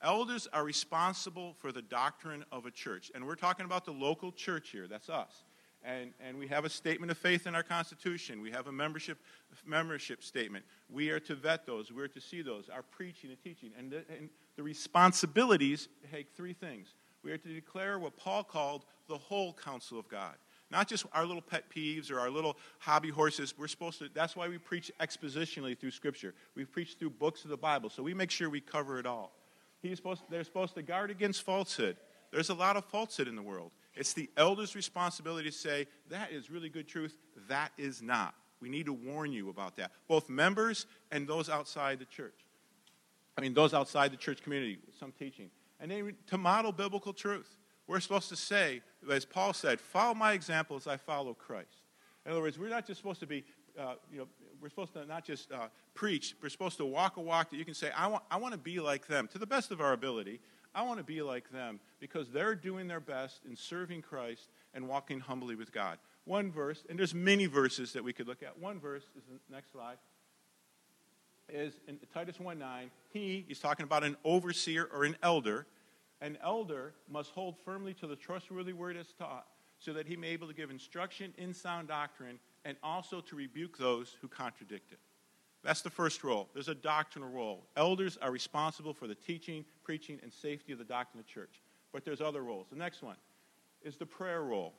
Elders 0.00 0.46
are 0.52 0.64
responsible 0.64 1.54
for 1.58 1.72
the 1.72 1.82
doctrine 1.82 2.44
of 2.52 2.66
a 2.66 2.70
church. 2.70 3.10
And 3.14 3.26
we're 3.26 3.34
talking 3.34 3.66
about 3.66 3.84
the 3.84 3.92
local 3.92 4.30
church 4.30 4.70
here. 4.70 4.86
That's 4.86 5.08
us. 5.08 5.44
And, 5.84 6.12
and 6.20 6.38
we 6.38 6.48
have 6.48 6.64
a 6.64 6.68
statement 6.68 7.10
of 7.10 7.18
faith 7.18 7.46
in 7.46 7.54
our 7.54 7.62
Constitution. 7.62 8.40
We 8.40 8.50
have 8.50 8.66
a 8.66 8.72
membership, 8.72 9.18
membership 9.64 10.22
statement. 10.22 10.64
We 10.88 11.10
are 11.10 11.20
to 11.20 11.34
vet 11.34 11.66
those. 11.66 11.92
We 11.92 12.02
are 12.02 12.08
to 12.08 12.20
see 12.20 12.42
those, 12.42 12.68
our 12.68 12.82
preaching 12.82 13.30
and 13.30 13.40
teaching. 13.42 13.70
And 13.78 13.90
the, 13.90 14.04
and 14.16 14.28
the 14.56 14.62
responsibilities 14.62 15.88
take 16.12 16.28
three 16.36 16.52
things. 16.52 16.94
We 17.22 17.32
are 17.32 17.38
to 17.38 17.48
declare 17.48 17.98
what 17.98 18.16
Paul 18.16 18.44
called 18.44 18.84
the 19.08 19.18
whole 19.18 19.52
counsel 19.52 19.98
of 19.98 20.08
God. 20.08 20.34
Not 20.70 20.86
just 20.88 21.06
our 21.12 21.24
little 21.24 21.42
pet 21.42 21.64
peeves 21.74 22.10
or 22.10 22.20
our 22.20 22.30
little 22.30 22.56
hobby 22.78 23.08
horses. 23.08 23.54
We're 23.56 23.68
supposed 23.68 23.98
to, 24.00 24.08
that's 24.12 24.36
why 24.36 24.48
we 24.48 24.58
preach 24.58 24.92
expositionally 25.00 25.78
through 25.78 25.92
Scripture. 25.92 26.34
We 26.54 26.64
preach 26.64 26.96
through 26.98 27.10
books 27.10 27.44
of 27.44 27.50
the 27.50 27.56
Bible, 27.56 27.88
so 27.88 28.02
we 28.02 28.14
make 28.14 28.30
sure 28.30 28.50
we 28.50 28.60
cover 28.60 28.98
it 28.98 29.06
all. 29.06 29.32
He's 29.80 29.98
supposed, 29.98 30.22
they're 30.28 30.44
supposed 30.44 30.74
to 30.74 30.82
guard 30.82 31.10
against 31.10 31.42
falsehood. 31.42 31.96
There's 32.32 32.50
a 32.50 32.54
lot 32.54 32.76
of 32.76 32.84
falsehood 32.86 33.28
in 33.28 33.36
the 33.36 33.42
world. 33.42 33.70
It's 33.94 34.12
the 34.12 34.28
elder's 34.36 34.76
responsibility 34.76 35.50
to 35.50 35.56
say, 35.56 35.86
that 36.10 36.30
is 36.30 36.50
really 36.50 36.68
good 36.68 36.86
truth, 36.86 37.16
that 37.48 37.72
is 37.78 38.02
not. 38.02 38.34
We 38.60 38.68
need 38.68 38.86
to 38.86 38.92
warn 38.92 39.32
you 39.32 39.50
about 39.50 39.76
that, 39.76 39.92
both 40.08 40.28
members 40.28 40.86
and 41.10 41.26
those 41.26 41.48
outside 41.48 41.98
the 42.00 42.04
church. 42.04 42.34
I 43.36 43.40
mean, 43.40 43.54
those 43.54 43.72
outside 43.72 44.12
the 44.12 44.16
church 44.16 44.42
community, 44.42 44.78
some 44.98 45.12
teaching. 45.12 45.50
And 45.80 45.90
then 45.90 46.16
to 46.26 46.38
model 46.38 46.72
biblical 46.72 47.12
truth. 47.12 47.56
We're 47.86 48.00
supposed 48.00 48.28
to 48.28 48.36
say, 48.36 48.82
as 49.10 49.24
Paul 49.24 49.54
said, 49.54 49.80
follow 49.80 50.12
my 50.12 50.32
example 50.32 50.76
as 50.76 50.86
I 50.86 50.96
follow 50.98 51.34
Christ. 51.34 51.84
In 52.26 52.32
other 52.32 52.42
words, 52.42 52.58
we're 52.58 52.68
not 52.68 52.86
just 52.86 53.00
supposed 53.00 53.20
to 53.20 53.26
be, 53.26 53.44
uh, 53.78 53.94
you 54.12 54.18
know, 54.18 54.28
we're 54.60 54.68
supposed 54.68 54.92
to 54.94 55.06
not 55.06 55.24
just 55.24 55.52
uh, 55.52 55.68
preach, 55.94 56.34
we're 56.42 56.48
supposed 56.48 56.76
to 56.78 56.84
walk 56.84 57.16
a 57.16 57.20
walk 57.20 57.50
that 57.50 57.56
you 57.56 57.64
can 57.64 57.74
say, 57.74 57.90
I 57.96 58.06
want, 58.08 58.24
I 58.30 58.36
want 58.36 58.52
to 58.52 58.58
be 58.58 58.80
like 58.80 59.06
them 59.06 59.28
to 59.28 59.38
the 59.38 59.46
best 59.46 59.70
of 59.70 59.80
our 59.80 59.92
ability. 59.92 60.40
I 60.74 60.82
want 60.82 60.98
to 60.98 61.04
be 61.04 61.22
like 61.22 61.50
them 61.50 61.80
because 61.98 62.28
they're 62.30 62.54
doing 62.54 62.88
their 62.88 63.00
best 63.00 63.40
in 63.48 63.56
serving 63.56 64.02
Christ 64.02 64.48
and 64.74 64.88
walking 64.88 65.20
humbly 65.20 65.54
with 65.54 65.72
God. 65.72 65.98
One 66.24 66.50
verse, 66.50 66.84
and 66.88 66.98
there's 66.98 67.14
many 67.14 67.46
verses 67.46 67.92
that 67.94 68.04
we 68.04 68.12
could 68.12 68.28
look 68.28 68.42
at. 68.42 68.58
One 68.58 68.78
verse 68.78 69.04
is 69.16 69.22
the 69.24 69.54
next 69.54 69.72
slide. 69.72 69.96
Is 71.48 71.80
in 71.88 71.98
Titus 72.12 72.38
1 72.38 72.58
9. 72.58 72.90
He, 73.10 73.46
he's 73.48 73.58
talking 73.58 73.84
about 73.84 74.04
an 74.04 74.16
overseer 74.24 74.88
or 74.92 75.04
an 75.04 75.16
elder. 75.22 75.66
An 76.20 76.36
elder 76.42 76.92
must 77.10 77.30
hold 77.30 77.54
firmly 77.64 77.94
to 77.94 78.06
the 78.06 78.16
trustworthy 78.16 78.74
word 78.74 78.98
as 78.98 79.06
taught, 79.18 79.46
so 79.78 79.94
that 79.94 80.06
he 80.06 80.16
may 80.16 80.28
be 80.28 80.32
able 80.34 80.48
to 80.48 80.54
give 80.54 80.70
instruction 80.70 81.32
in 81.38 81.54
sound 81.54 81.88
doctrine 81.88 82.38
and 82.68 82.76
also 82.82 83.22
to 83.22 83.34
rebuke 83.34 83.78
those 83.78 84.14
who 84.20 84.28
contradict 84.28 84.92
it. 84.92 84.98
That's 85.64 85.80
the 85.80 85.90
first 85.90 86.22
role. 86.22 86.50
There's 86.52 86.68
a 86.68 86.74
doctrinal 86.74 87.30
role. 87.30 87.66
Elders 87.78 88.18
are 88.20 88.30
responsible 88.30 88.92
for 88.92 89.06
the 89.06 89.14
teaching, 89.14 89.64
preaching, 89.82 90.20
and 90.22 90.30
safety 90.30 90.72
of 90.72 90.78
the 90.78 90.84
doctrine 90.84 91.18
of 91.18 91.26
the 91.26 91.32
church. 91.32 91.62
But 91.94 92.04
there's 92.04 92.20
other 92.20 92.42
roles. 92.42 92.66
The 92.68 92.76
next 92.76 93.02
one 93.02 93.16
is 93.82 93.96
the 93.96 94.04
prayer 94.04 94.42
role. 94.42 94.74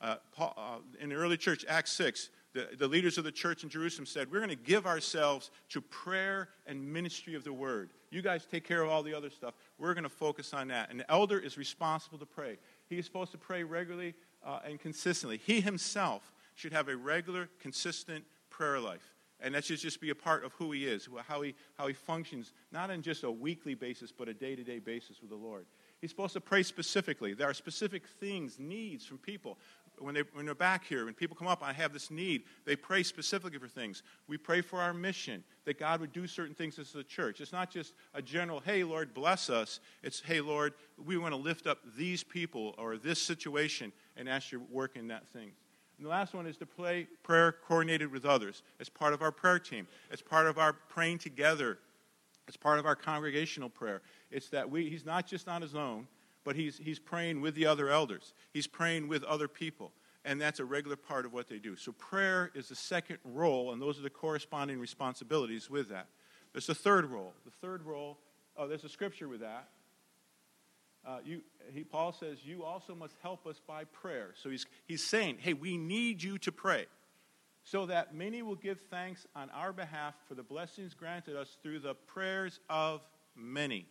Uh, 0.00 0.14
Paul, 0.32 0.54
uh, 0.56 1.02
in 1.02 1.08
the 1.08 1.16
early 1.16 1.36
church, 1.36 1.64
Acts 1.68 1.90
6, 1.92 2.30
the, 2.54 2.68
the 2.78 2.86
leaders 2.86 3.18
of 3.18 3.24
the 3.24 3.32
church 3.32 3.64
in 3.64 3.68
Jerusalem 3.68 4.06
said, 4.06 4.30
We're 4.30 4.38
going 4.38 4.50
to 4.50 4.54
give 4.54 4.86
ourselves 4.86 5.50
to 5.70 5.80
prayer 5.80 6.50
and 6.68 6.80
ministry 6.92 7.34
of 7.34 7.42
the 7.42 7.52
word. 7.52 7.90
You 8.10 8.22
guys 8.22 8.46
take 8.48 8.62
care 8.62 8.82
of 8.82 8.90
all 8.90 9.02
the 9.02 9.12
other 9.12 9.28
stuff. 9.28 9.54
We're 9.76 9.92
going 9.92 10.04
to 10.04 10.08
focus 10.08 10.54
on 10.54 10.68
that. 10.68 10.90
And 10.90 11.00
the 11.00 11.10
elder 11.10 11.40
is 11.40 11.58
responsible 11.58 12.18
to 12.18 12.26
pray. 12.26 12.58
He 12.88 12.96
is 12.96 13.04
supposed 13.04 13.32
to 13.32 13.38
pray 13.38 13.64
regularly 13.64 14.14
uh, 14.46 14.60
and 14.64 14.78
consistently. 14.78 15.40
He 15.44 15.60
himself 15.60 16.32
should 16.58 16.72
have 16.72 16.88
a 16.88 16.96
regular, 16.96 17.48
consistent 17.60 18.24
prayer 18.50 18.80
life. 18.80 19.14
And 19.40 19.54
that 19.54 19.64
should 19.64 19.78
just 19.78 20.00
be 20.00 20.10
a 20.10 20.14
part 20.16 20.44
of 20.44 20.52
who 20.54 20.72
he 20.72 20.84
is, 20.84 21.08
how 21.28 21.42
he, 21.42 21.54
how 21.76 21.86
he 21.86 21.94
functions, 21.94 22.52
not 22.72 22.90
on 22.90 23.00
just 23.00 23.22
a 23.22 23.30
weekly 23.30 23.76
basis, 23.76 24.10
but 24.10 24.28
a 24.28 24.34
day 24.34 24.56
to 24.56 24.64
day 24.64 24.80
basis 24.80 25.20
with 25.20 25.30
the 25.30 25.36
Lord. 25.36 25.66
He's 26.00 26.10
supposed 26.10 26.32
to 26.32 26.40
pray 26.40 26.64
specifically. 26.64 27.32
There 27.34 27.48
are 27.48 27.54
specific 27.54 28.08
things, 28.20 28.58
needs 28.58 29.06
from 29.06 29.18
people. 29.18 29.56
When, 29.98 30.16
they, 30.16 30.22
when 30.32 30.46
they're 30.46 30.56
back 30.56 30.84
here, 30.84 31.04
when 31.04 31.14
people 31.14 31.36
come 31.36 31.46
up, 31.46 31.62
I 31.62 31.72
have 31.72 31.92
this 31.92 32.10
need, 32.10 32.42
they 32.64 32.74
pray 32.74 33.04
specifically 33.04 33.58
for 33.60 33.68
things. 33.68 34.02
We 34.26 34.36
pray 34.36 34.60
for 34.60 34.80
our 34.80 34.92
mission, 34.92 35.44
that 35.64 35.78
God 35.78 36.00
would 36.00 36.12
do 36.12 36.26
certain 36.26 36.54
things 36.54 36.76
as 36.80 36.92
a 36.96 37.04
church. 37.04 37.40
It's 37.40 37.52
not 37.52 37.70
just 37.70 37.94
a 38.14 38.22
general, 38.22 38.58
hey, 38.58 38.82
Lord, 38.82 39.14
bless 39.14 39.48
us. 39.50 39.78
It's, 40.02 40.20
hey, 40.20 40.40
Lord, 40.40 40.74
we 41.04 41.16
want 41.16 41.32
to 41.32 41.40
lift 41.40 41.68
up 41.68 41.78
these 41.96 42.24
people 42.24 42.74
or 42.78 42.96
this 42.96 43.22
situation 43.22 43.92
and 44.16 44.28
ask 44.28 44.50
your 44.50 44.62
work 44.70 44.96
in 44.96 45.08
that 45.08 45.28
thing. 45.28 45.52
And 45.98 46.06
the 46.06 46.10
last 46.10 46.32
one 46.32 46.46
is 46.46 46.56
to 46.58 46.66
play 46.66 47.08
prayer 47.24 47.56
coordinated 47.66 48.12
with 48.12 48.24
others 48.24 48.62
as 48.80 48.88
part 48.88 49.12
of 49.12 49.20
our 49.20 49.32
prayer 49.32 49.58
team, 49.58 49.86
as 50.12 50.22
part 50.22 50.46
of 50.46 50.56
our 50.56 50.72
praying 50.72 51.18
together, 51.18 51.78
as 52.48 52.56
part 52.56 52.78
of 52.78 52.86
our 52.86 52.94
congregational 52.94 53.68
prayer. 53.68 54.00
It's 54.30 54.48
that 54.50 54.70
we, 54.70 54.88
he's 54.88 55.04
not 55.04 55.26
just 55.26 55.48
on 55.48 55.60
his 55.60 55.74
own, 55.74 56.06
but 56.44 56.54
he's, 56.54 56.78
he's 56.78 57.00
praying 57.00 57.40
with 57.40 57.56
the 57.56 57.66
other 57.66 57.90
elders. 57.90 58.32
He's 58.52 58.68
praying 58.68 59.08
with 59.08 59.24
other 59.24 59.48
people. 59.48 59.92
And 60.24 60.40
that's 60.40 60.60
a 60.60 60.64
regular 60.64 60.96
part 60.96 61.26
of 61.26 61.32
what 61.32 61.48
they 61.48 61.58
do. 61.58 61.74
So 61.74 61.92
prayer 61.92 62.50
is 62.54 62.68
the 62.68 62.74
second 62.74 63.18
role, 63.24 63.72
and 63.72 63.82
those 63.82 63.98
are 63.98 64.02
the 64.02 64.10
corresponding 64.10 64.78
responsibilities 64.78 65.68
with 65.68 65.88
that. 65.88 66.06
There's 66.52 66.68
a 66.68 66.74
third 66.74 67.06
role. 67.06 67.34
The 67.44 67.50
third 67.50 67.82
role, 67.82 68.18
oh, 68.56 68.68
there's 68.68 68.84
a 68.84 68.88
scripture 68.88 69.28
with 69.28 69.40
that. 69.40 69.68
Uh, 71.08 71.18
you, 71.24 71.40
he, 71.72 71.84
Paul 71.84 72.12
says, 72.12 72.44
You 72.44 72.64
also 72.64 72.94
must 72.94 73.14
help 73.22 73.46
us 73.46 73.60
by 73.66 73.84
prayer. 73.84 74.34
So 74.34 74.50
he's, 74.50 74.66
he's 74.86 75.02
saying, 75.02 75.38
Hey, 75.40 75.54
we 75.54 75.78
need 75.78 76.22
you 76.22 76.36
to 76.38 76.52
pray 76.52 76.86
so 77.64 77.86
that 77.86 78.14
many 78.14 78.42
will 78.42 78.56
give 78.56 78.80
thanks 78.90 79.26
on 79.34 79.50
our 79.50 79.72
behalf 79.72 80.14
for 80.26 80.34
the 80.34 80.42
blessings 80.42 80.94
granted 80.94 81.36
us 81.36 81.56
through 81.62 81.78
the 81.78 81.94
prayers 81.94 82.60
of 82.68 83.06
many. 83.34 83.86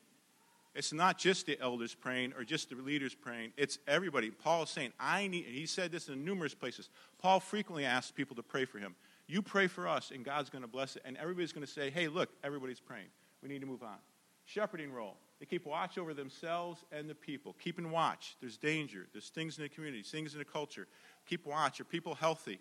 It's 0.76 0.94
not 0.94 1.18
just 1.18 1.48
the 1.48 1.60
elders 1.60 1.96
praying 1.96 2.34
or 2.38 2.44
just 2.44 2.70
the 2.70 2.76
leaders 2.76 3.16
praying, 3.16 3.54
it's 3.58 3.80
everybody. 3.88 4.30
Paul 4.30 4.64
is 4.64 4.70
saying, 4.70 4.94
I 5.00 5.28
need, 5.28 5.46
he 5.46 5.66
said 5.66 5.92
this 5.92 6.08
in 6.08 6.24
numerous 6.24 6.54
places. 6.54 6.90
Paul 7.20 7.40
frequently 7.40 7.84
asks 7.84 8.12
people 8.12 8.36
to 8.36 8.44
pray 8.44 8.66
for 8.66 8.78
him. 8.78 8.96
You 9.28 9.42
pray 9.42 9.68
for 9.68 9.88
us, 9.88 10.12
and 10.14 10.24
God's 10.24 10.50
going 10.50 10.62
to 10.62 10.68
bless 10.68 10.96
it. 10.96 11.02
And 11.04 11.18
everybody's 11.18 11.52
going 11.52 11.66
to 11.66 11.72
say, 11.72 11.90
hey, 11.90 12.08
look, 12.08 12.30
everybody's 12.44 12.80
praying. 12.80 13.08
We 13.42 13.50
need 13.50 13.62
to 13.62 13.68
move 13.68 13.84
on. 13.84 13.98
Shepherding 14.46 14.92
role. 14.92 15.18
They 15.40 15.46
keep 15.46 15.66
watch 15.66 15.98
over 15.98 16.14
themselves 16.14 16.84
and 16.92 17.10
the 17.10 17.16
people. 17.16 17.56
Keeping 17.62 17.92
watch. 17.92 18.36
There's 18.42 18.58
danger. 18.58 19.08
There's 19.14 19.30
things 19.30 19.58
in 19.58 19.64
the 19.64 19.70
community, 19.70 20.04
things 20.04 20.34
in 20.34 20.40
the 20.40 20.46
culture. 20.46 20.88
Keep 21.28 21.46
watch. 21.46 21.80
Are 21.80 21.84
people 21.84 22.16
healthy? 22.16 22.60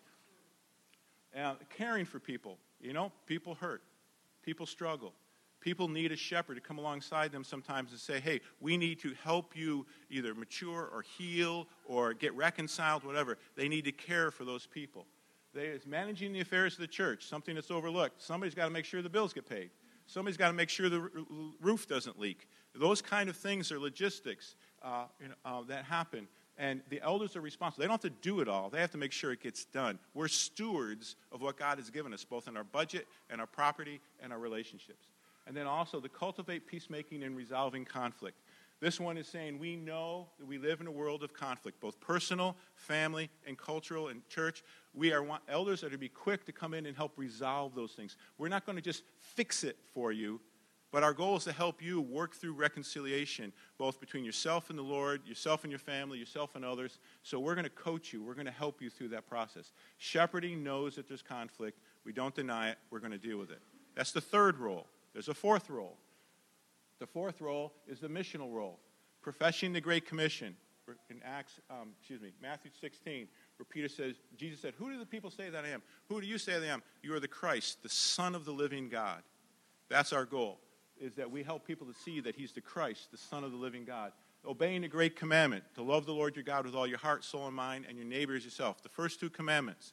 Uh, 1.36 1.54
caring 1.76 2.04
for 2.04 2.18
people. 2.18 2.58
You 2.80 2.92
know, 2.92 3.12
people 3.26 3.54
hurt. 3.54 3.82
People 4.42 4.66
struggle. 4.66 5.12
People 5.60 5.88
need 5.88 6.12
a 6.12 6.16
shepherd 6.16 6.54
to 6.54 6.60
come 6.60 6.78
alongside 6.78 7.32
them 7.32 7.42
sometimes 7.42 7.90
and 7.90 7.98
say, 7.98 8.20
hey, 8.20 8.40
we 8.60 8.76
need 8.76 9.00
to 9.00 9.14
help 9.24 9.56
you 9.56 9.86
either 10.10 10.34
mature 10.34 10.88
or 10.92 11.02
heal 11.18 11.66
or 11.86 12.12
get 12.12 12.34
reconciled, 12.34 13.04
whatever. 13.04 13.38
They 13.56 13.68
need 13.68 13.84
to 13.86 13.92
care 13.92 14.30
for 14.30 14.44
those 14.44 14.66
people. 14.66 15.06
They, 15.54 15.66
it's 15.66 15.86
managing 15.86 16.32
the 16.34 16.40
affairs 16.40 16.74
of 16.74 16.80
the 16.80 16.86
church, 16.86 17.24
something 17.26 17.54
that's 17.54 17.70
overlooked. 17.70 18.22
Somebody's 18.22 18.54
got 18.54 18.66
to 18.66 18.70
make 18.70 18.84
sure 18.84 19.00
the 19.00 19.08
bills 19.08 19.32
get 19.32 19.48
paid. 19.48 19.70
Somebody's 20.06 20.36
got 20.36 20.48
to 20.48 20.52
make 20.52 20.68
sure 20.68 20.88
the 20.88 21.10
roof 21.60 21.88
doesn't 21.88 22.18
leak. 22.20 22.46
Those 22.78 23.02
kind 23.02 23.28
of 23.28 23.36
things 23.36 23.72
are 23.72 23.78
logistics 23.78 24.54
uh, 24.82 25.04
you 25.20 25.28
know, 25.28 25.34
uh, 25.44 25.62
that 25.62 25.84
happen. 25.84 26.28
And 26.58 26.80
the 26.88 27.02
elders 27.02 27.36
are 27.36 27.40
responsible. 27.40 27.82
They 27.82 27.86
don't 27.86 28.02
have 28.02 28.12
to 28.12 28.20
do 28.22 28.40
it 28.40 28.48
all, 28.48 28.70
they 28.70 28.80
have 28.80 28.92
to 28.92 28.98
make 28.98 29.12
sure 29.12 29.32
it 29.32 29.42
gets 29.42 29.64
done. 29.66 29.98
We're 30.14 30.28
stewards 30.28 31.16
of 31.32 31.42
what 31.42 31.58
God 31.58 31.78
has 31.78 31.90
given 31.90 32.14
us, 32.14 32.24
both 32.24 32.48
in 32.48 32.56
our 32.56 32.64
budget 32.64 33.06
and 33.28 33.40
our 33.40 33.46
property 33.46 34.00
and 34.20 34.32
our 34.32 34.38
relationships. 34.38 35.08
And 35.46 35.56
then 35.56 35.66
also 35.66 36.00
to 36.00 36.08
cultivate 36.08 36.66
peacemaking 36.66 37.22
and 37.22 37.36
resolving 37.36 37.84
conflict. 37.84 38.38
This 38.80 39.00
one 39.00 39.16
is 39.16 39.26
saying 39.26 39.58
we 39.58 39.76
know 39.76 40.26
that 40.38 40.46
we 40.46 40.58
live 40.58 40.80
in 40.80 40.86
a 40.86 40.90
world 40.90 41.22
of 41.22 41.32
conflict, 41.32 41.80
both 41.80 41.98
personal, 41.98 42.56
family, 42.74 43.30
and 43.46 43.56
cultural 43.56 44.08
and 44.08 44.26
church. 44.28 44.62
We 44.92 45.12
are 45.12 45.24
elders 45.48 45.80
that 45.80 45.88
are 45.88 45.90
to 45.90 45.98
be 45.98 46.10
quick 46.10 46.44
to 46.44 46.52
come 46.52 46.74
in 46.74 46.84
and 46.84 46.94
help 46.94 47.12
resolve 47.16 47.74
those 47.74 47.92
things. 47.92 48.16
We're 48.36 48.48
not 48.48 48.66
going 48.66 48.76
to 48.76 48.82
just 48.82 49.02
fix 49.18 49.64
it 49.64 49.78
for 49.94 50.12
you, 50.12 50.40
but 50.92 51.02
our 51.02 51.12
goal 51.12 51.36
is 51.36 51.44
to 51.44 51.52
help 51.52 51.82
you 51.82 52.00
work 52.00 52.34
through 52.34 52.52
reconciliation, 52.52 53.52
both 53.76 54.00
between 54.00 54.24
yourself 54.24 54.70
and 54.70 54.78
the 54.78 54.82
Lord, 54.82 55.26
yourself 55.26 55.64
and 55.64 55.70
your 55.70 55.78
family, 55.78 56.18
yourself 56.18 56.54
and 56.54 56.64
others. 56.64 56.98
So 57.22 57.40
we're 57.40 57.54
going 57.54 57.64
to 57.64 57.70
coach 57.70 58.12
you. 58.12 58.22
We're 58.22 58.34
going 58.34 58.46
to 58.46 58.52
help 58.52 58.80
you 58.80 58.88
through 58.88 59.08
that 59.08 59.26
process. 59.26 59.72
Shepherding 59.98 60.62
knows 60.62 60.94
that 60.94 61.08
there's 61.08 61.22
conflict. 61.22 61.80
We 62.04 62.12
don't 62.12 62.34
deny 62.34 62.70
it. 62.70 62.78
We're 62.90 63.00
going 63.00 63.12
to 63.12 63.18
deal 63.18 63.38
with 63.38 63.50
it. 63.50 63.60
That's 63.94 64.12
the 64.12 64.20
third 64.20 64.58
role. 64.58 64.86
There's 65.12 65.28
a 65.28 65.34
fourth 65.34 65.70
role. 65.70 65.96
The 66.98 67.06
fourth 67.06 67.40
role 67.40 67.72
is 67.86 68.00
the 68.00 68.08
missional 68.08 68.52
role, 68.52 68.78
professing 69.22 69.72
the 69.72 69.80
Great 69.80 70.06
Commission. 70.06 70.56
In 71.10 71.20
Acts, 71.24 71.58
um, 71.68 71.88
excuse 71.98 72.20
me, 72.20 72.30
Matthew 72.40 72.70
16, 72.80 73.26
where 73.56 73.66
Peter 73.68 73.88
says, 73.88 74.14
Jesus 74.36 74.60
said, 74.60 74.72
Who 74.78 74.88
do 74.88 75.00
the 75.00 75.06
people 75.06 75.32
say 75.32 75.50
that 75.50 75.64
I 75.64 75.70
am? 75.70 75.82
Who 76.08 76.20
do 76.20 76.28
you 76.28 76.38
say 76.38 76.52
that 76.52 76.62
I 76.62 76.72
am? 76.72 76.82
You 77.02 77.12
are 77.14 77.20
the 77.20 77.26
Christ, 77.26 77.82
the 77.82 77.88
Son 77.88 78.36
of 78.36 78.44
the 78.44 78.52
living 78.52 78.88
God. 78.88 79.22
That's 79.88 80.12
our 80.12 80.24
goal, 80.24 80.60
is 81.00 81.14
that 81.14 81.30
we 81.30 81.42
help 81.42 81.66
people 81.66 81.86
to 81.86 81.94
see 81.94 82.20
that 82.20 82.36
He's 82.36 82.52
the 82.52 82.60
Christ, 82.60 83.10
the 83.10 83.18
Son 83.18 83.44
of 83.44 83.52
the 83.52 83.56
living 83.56 83.84
God. 83.84 84.12
Obeying 84.46 84.82
the 84.82 84.88
great 84.88 85.16
commandment, 85.16 85.64
to 85.74 85.82
love 85.82 86.06
the 86.06 86.12
Lord 86.12 86.36
your 86.36 86.44
God 86.44 86.66
with 86.66 86.74
all 86.74 86.86
your 86.86 86.98
heart, 86.98 87.24
soul, 87.24 87.46
and 87.46 87.56
mind, 87.56 87.84
and 87.88 87.98
your 87.98 88.06
neighbor 88.06 88.36
as 88.36 88.44
yourself. 88.44 88.82
The 88.82 88.88
first 88.88 89.18
two 89.18 89.28
commandments. 89.28 89.92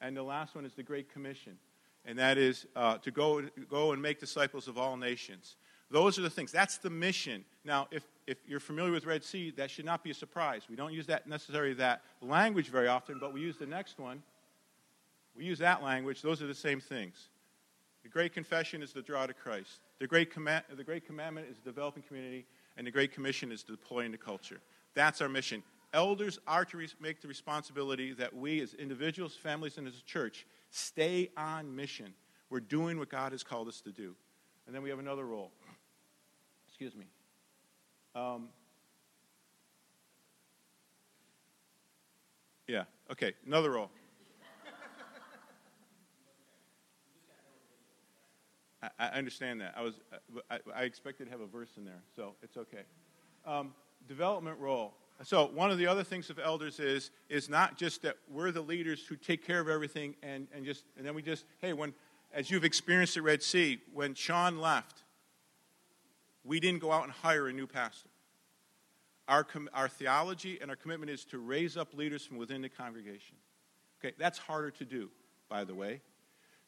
And 0.00 0.16
the 0.16 0.22
last 0.22 0.56
one 0.56 0.64
is 0.64 0.74
the 0.74 0.82
Great 0.82 1.12
Commission, 1.12 1.56
and 2.04 2.18
that 2.18 2.36
is 2.36 2.66
uh, 2.74 2.98
to 2.98 3.12
go, 3.12 3.42
go 3.70 3.92
and 3.92 4.02
make 4.02 4.18
disciples 4.18 4.66
of 4.66 4.76
all 4.76 4.96
nations. 4.96 5.56
Those 5.92 6.18
are 6.18 6.22
the 6.22 6.30
things. 6.30 6.50
That's 6.50 6.78
the 6.78 6.90
mission. 6.90 7.44
Now, 7.64 7.86
if, 7.90 8.02
if 8.26 8.38
you're 8.48 8.60
familiar 8.60 8.90
with 8.90 9.06
Red 9.06 9.22
Sea, 9.22 9.52
that 9.58 9.70
should 9.70 9.84
not 9.84 10.02
be 10.02 10.10
a 10.10 10.14
surprise. 10.14 10.62
We 10.68 10.74
don't 10.74 10.92
use 10.92 11.06
that 11.06 11.28
necessarily 11.28 11.74
that 11.74 12.02
language 12.20 12.68
very 12.68 12.88
often, 12.88 13.18
but 13.20 13.32
we 13.32 13.40
use 13.42 13.58
the 13.58 13.66
next 13.66 13.98
one. 13.98 14.22
We 15.36 15.44
use 15.44 15.58
that 15.60 15.82
language. 15.82 16.22
Those 16.22 16.42
are 16.42 16.46
the 16.46 16.54
same 16.54 16.80
things. 16.80 17.28
The 18.02 18.08
Great 18.08 18.32
Confession 18.32 18.82
is 18.82 18.92
the 18.92 19.02
draw 19.02 19.26
to 19.26 19.34
Christ. 19.34 19.80
The 19.98 20.06
Great, 20.06 20.32
Command, 20.32 20.64
the 20.76 20.84
great 20.84 21.06
Commandment 21.06 21.46
is 21.50 21.58
developing 21.58 22.02
community, 22.02 22.46
and 22.76 22.86
the 22.86 22.90
Great 22.90 23.12
Commission 23.12 23.52
is 23.52 23.62
deploying 23.62 24.10
the 24.10 24.18
culture. 24.18 24.60
That's 24.94 25.20
our 25.20 25.28
mission. 25.28 25.62
Elders 25.94 26.38
are 26.46 26.64
to 26.64 26.86
make 27.00 27.20
the 27.20 27.28
responsibility 27.28 28.12
that 28.14 28.34
we, 28.34 28.60
as 28.60 28.74
individuals, 28.74 29.36
families, 29.36 29.78
and 29.78 29.86
as 29.86 29.98
a 29.98 30.04
church, 30.04 30.46
stay 30.70 31.30
on 31.36 31.74
mission. 31.74 32.14
We're 32.50 32.60
doing 32.60 32.98
what 32.98 33.08
God 33.08 33.32
has 33.32 33.42
called 33.42 33.68
us 33.68 33.80
to 33.82 33.92
do. 33.92 34.14
And 34.66 34.74
then 34.74 34.82
we 34.82 34.90
have 34.90 34.98
another 34.98 35.24
role 35.24 35.52
excuse 36.82 36.98
me. 36.98 37.06
Um, 38.16 38.48
yeah, 42.66 42.84
okay, 43.12 43.34
another 43.46 43.70
role. 43.70 43.88
I, 48.98 49.06
understand 49.08 49.60
that. 49.60 49.74
I 49.76 49.82
was, 49.82 49.94
I, 50.50 50.58
I, 50.74 50.82
expected 50.82 51.26
to 51.26 51.30
have 51.30 51.40
a 51.40 51.46
verse 51.46 51.70
in 51.76 51.84
there, 51.84 52.02
so 52.16 52.34
it's 52.42 52.56
okay. 52.56 52.82
Um, 53.46 53.74
development 54.08 54.58
role. 54.58 54.94
So 55.22 55.46
one 55.46 55.70
of 55.70 55.78
the 55.78 55.86
other 55.86 56.02
things 56.02 56.30
of 56.30 56.40
elders 56.40 56.80
is 56.80 57.10
is 57.28 57.48
not 57.48 57.76
just 57.76 58.02
that 58.02 58.16
we're 58.28 58.50
the 58.50 58.60
leaders 58.60 59.06
who 59.06 59.14
take 59.14 59.46
care 59.46 59.60
of 59.60 59.68
everything 59.68 60.16
and, 60.22 60.48
and 60.52 60.64
just 60.64 60.84
and 60.96 61.06
then 61.06 61.14
we 61.14 61.22
just 61.22 61.44
hey 61.60 61.72
when 61.72 61.94
as 62.34 62.50
you've 62.50 62.64
experienced 62.64 63.16
at 63.16 63.22
Red 63.22 63.40
Sea 63.40 63.78
when 63.92 64.14
Sean 64.14 64.58
left 64.58 65.04
we 66.44 66.60
didn't 66.60 66.80
go 66.80 66.92
out 66.92 67.04
and 67.04 67.12
hire 67.12 67.48
a 67.48 67.52
new 67.52 67.66
pastor. 67.66 68.08
Our, 69.28 69.44
com- 69.44 69.70
our 69.72 69.88
theology 69.88 70.58
and 70.60 70.70
our 70.70 70.76
commitment 70.76 71.10
is 71.10 71.24
to 71.26 71.38
raise 71.38 71.76
up 71.76 71.94
leaders 71.94 72.26
from 72.26 72.38
within 72.38 72.62
the 72.62 72.68
congregation. 72.68 73.36
Okay, 74.00 74.14
that's 74.18 74.38
harder 74.38 74.70
to 74.72 74.84
do, 74.84 75.10
by 75.48 75.64
the 75.64 75.74
way. 75.74 76.00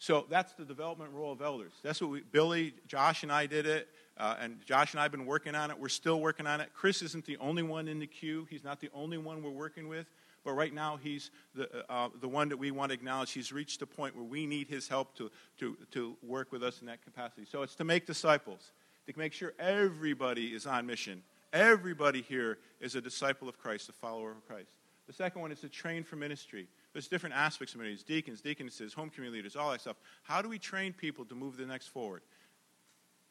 So 0.05 0.27
that's 0.29 0.53
the 0.53 0.67
development 0.67 1.13
role 1.15 1.33
of 1.33 1.41
elders. 1.41 1.73
That's 1.83 1.99
what 2.03 2.11
we, 2.11 2.21
Billy, 2.21 2.75
Josh, 2.87 3.23
and 3.23 3.33
I 3.33 3.47
did 3.47 3.65
it, 3.65 3.89
uh, 4.19 4.37
and 4.39 4.61
Josh 4.67 4.93
and 4.93 5.01
I 5.01 5.05
have 5.05 5.11
been 5.11 5.25
working 5.25 5.55
on 5.55 5.71
it. 5.71 5.81
We're 5.81 5.89
still 5.89 6.21
working 6.21 6.47
on 6.47 6.61
it. 6.61 6.69
Chris 6.75 7.01
isn't 7.01 7.25
the 7.25 7.39
only 7.39 7.63
one 7.63 7.89
in 7.89 7.99
the 7.99 8.07
queue. 8.07 8.47
He's 8.51 8.63
not 8.65 8.83
the 8.83 8.91
only 8.93 9.17
one 9.17 9.43
we're 9.43 9.49
working 9.49 9.89
with, 9.89 10.07
but 10.45 10.53
right 10.53 10.75
now 10.75 10.99
he's 11.03 11.31
the, 11.55 11.91
uh, 11.91 12.11
the 12.21 12.29
one 12.29 12.51
that 12.51 12.59
we 12.59 12.71
want 12.71 12.91
to 12.91 12.95
acknowledge. 12.95 13.33
He's 13.33 13.51
reached 13.51 13.81
a 13.81 13.87
point 13.87 14.15
where 14.15 14.27
we 14.27 14.45
need 14.45 14.69
his 14.69 14.89
help 14.89 15.17
to, 15.17 15.31
to, 15.61 15.75
to 15.93 16.15
work 16.23 16.53
with 16.53 16.63
us 16.63 16.83
in 16.83 16.87
that 16.89 17.03
capacity. 17.03 17.47
So 17.51 17.63
it's 17.63 17.75
to 17.77 17.85
make 17.85 18.05
disciples 18.05 18.73
to 19.07 19.19
make 19.19 19.33
sure 19.33 19.55
everybody 19.59 20.49
is 20.49 20.67
on 20.67 20.85
mission. 20.85 21.23
Everybody 21.55 22.21
here 22.21 22.59
is 22.79 22.95
a 22.95 23.01
disciple 23.01 23.49
of 23.49 23.57
Christ, 23.57 23.89
a 23.89 23.93
follower 23.93 24.33
of 24.33 24.47
Christ. 24.47 24.69
The 25.07 25.15
second 25.15 25.41
one 25.41 25.51
is 25.51 25.61
to 25.61 25.71
train 25.71 26.05
for 26.05 26.17
ministry. 26.17 26.69
There's 26.95 27.09
different 27.09 27.35
aspects 27.35 27.75
of 27.75 27.81
ministry 27.81 28.05
deacons, 28.07 28.41
deaconesses, 28.41 28.95
home 28.95 29.11
community 29.11 29.39
leaders, 29.39 29.57
all 29.57 29.73
that 29.73 29.83
stuff. 29.83 29.97
How 30.23 30.41
do 30.41 30.49
we 30.49 30.59
train 30.59 30.95
people 30.95 31.25
to 31.27 31.35
move 31.35 31.57
the 31.57 31.67
next 31.67 31.89
forward? 31.89 32.23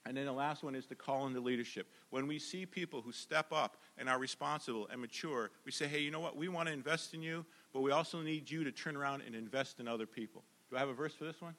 And 0.06 0.18
then 0.18 0.26
the 0.26 0.34
last 0.34 0.64
one 0.64 0.76
is 0.76 0.86
to 0.88 0.96
call 0.96 1.28
into 1.28 1.40
leadership. 1.40 1.88
When 2.10 2.28
we 2.28 2.38
see 2.38 2.66
people 2.66 3.02
who 3.02 3.14
step 3.14 3.54
up 3.54 3.78
and 3.98 4.10
are 4.10 4.20
responsible 4.20 4.90
and 4.92 5.00
mature, 5.00 5.50
we 5.66 5.72
say, 5.72 5.88
hey, 5.88 6.02
you 6.02 6.12
know 6.12 6.20
what? 6.20 6.36
We 6.36 6.50
want 6.50 6.68
to 6.68 6.74
invest 6.74 7.14
in 7.14 7.22
you, 7.22 7.46
but 7.72 7.80
we 7.82 7.92
also 7.92 8.22
need 8.22 8.52
you 8.52 8.66
to 8.66 8.72
turn 8.72 8.98
around 8.98 9.24
and 9.26 9.34
invest 9.34 9.80
in 9.80 9.88
other 9.88 10.06
people. 10.06 10.44
Do 10.70 10.76
I 10.76 10.80
have 10.80 10.90
a 10.90 10.94
verse 10.94 11.14
for 11.14 11.24
this 11.24 11.42
one? 11.42 11.56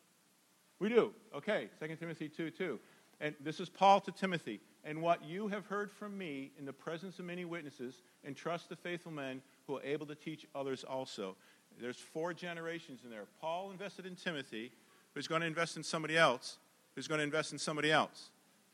We 0.78 0.90
do. 0.90 1.14
Okay, 1.34 1.70
2 1.80 1.96
Timothy 1.96 2.28
2 2.28 2.50
2. 2.50 2.78
And 3.20 3.34
this 3.40 3.60
is 3.60 3.70
Paul 3.70 4.00
to 4.00 4.12
Timothy. 4.12 4.60
And 4.84 5.00
what 5.00 5.24
you 5.24 5.48
have 5.48 5.64
heard 5.64 5.90
from 5.90 6.18
me 6.18 6.50
in 6.58 6.66
the 6.66 6.72
presence 6.72 7.18
of 7.18 7.24
many 7.24 7.46
witnesses, 7.46 8.02
entrust 8.26 8.68
the 8.68 8.76
faithful 8.76 9.12
men 9.12 9.40
who 9.66 9.78
are 9.78 9.82
able 9.82 10.04
to 10.06 10.14
teach 10.14 10.46
others 10.54 10.84
also. 10.84 11.36
There's 11.80 11.96
four 11.96 12.32
generations 12.32 13.00
in 13.04 13.10
there. 13.10 13.24
Paul 13.40 13.70
invested 13.70 14.06
in 14.06 14.14
Timothy, 14.14 14.72
who's 15.14 15.26
going 15.26 15.40
to 15.40 15.46
invest 15.46 15.76
in 15.76 15.82
somebody 15.82 16.16
else, 16.16 16.58
who's 16.94 17.08
going 17.08 17.18
to 17.18 17.24
invest 17.24 17.52
in 17.52 17.58
somebody 17.58 17.90
else. 17.90 18.30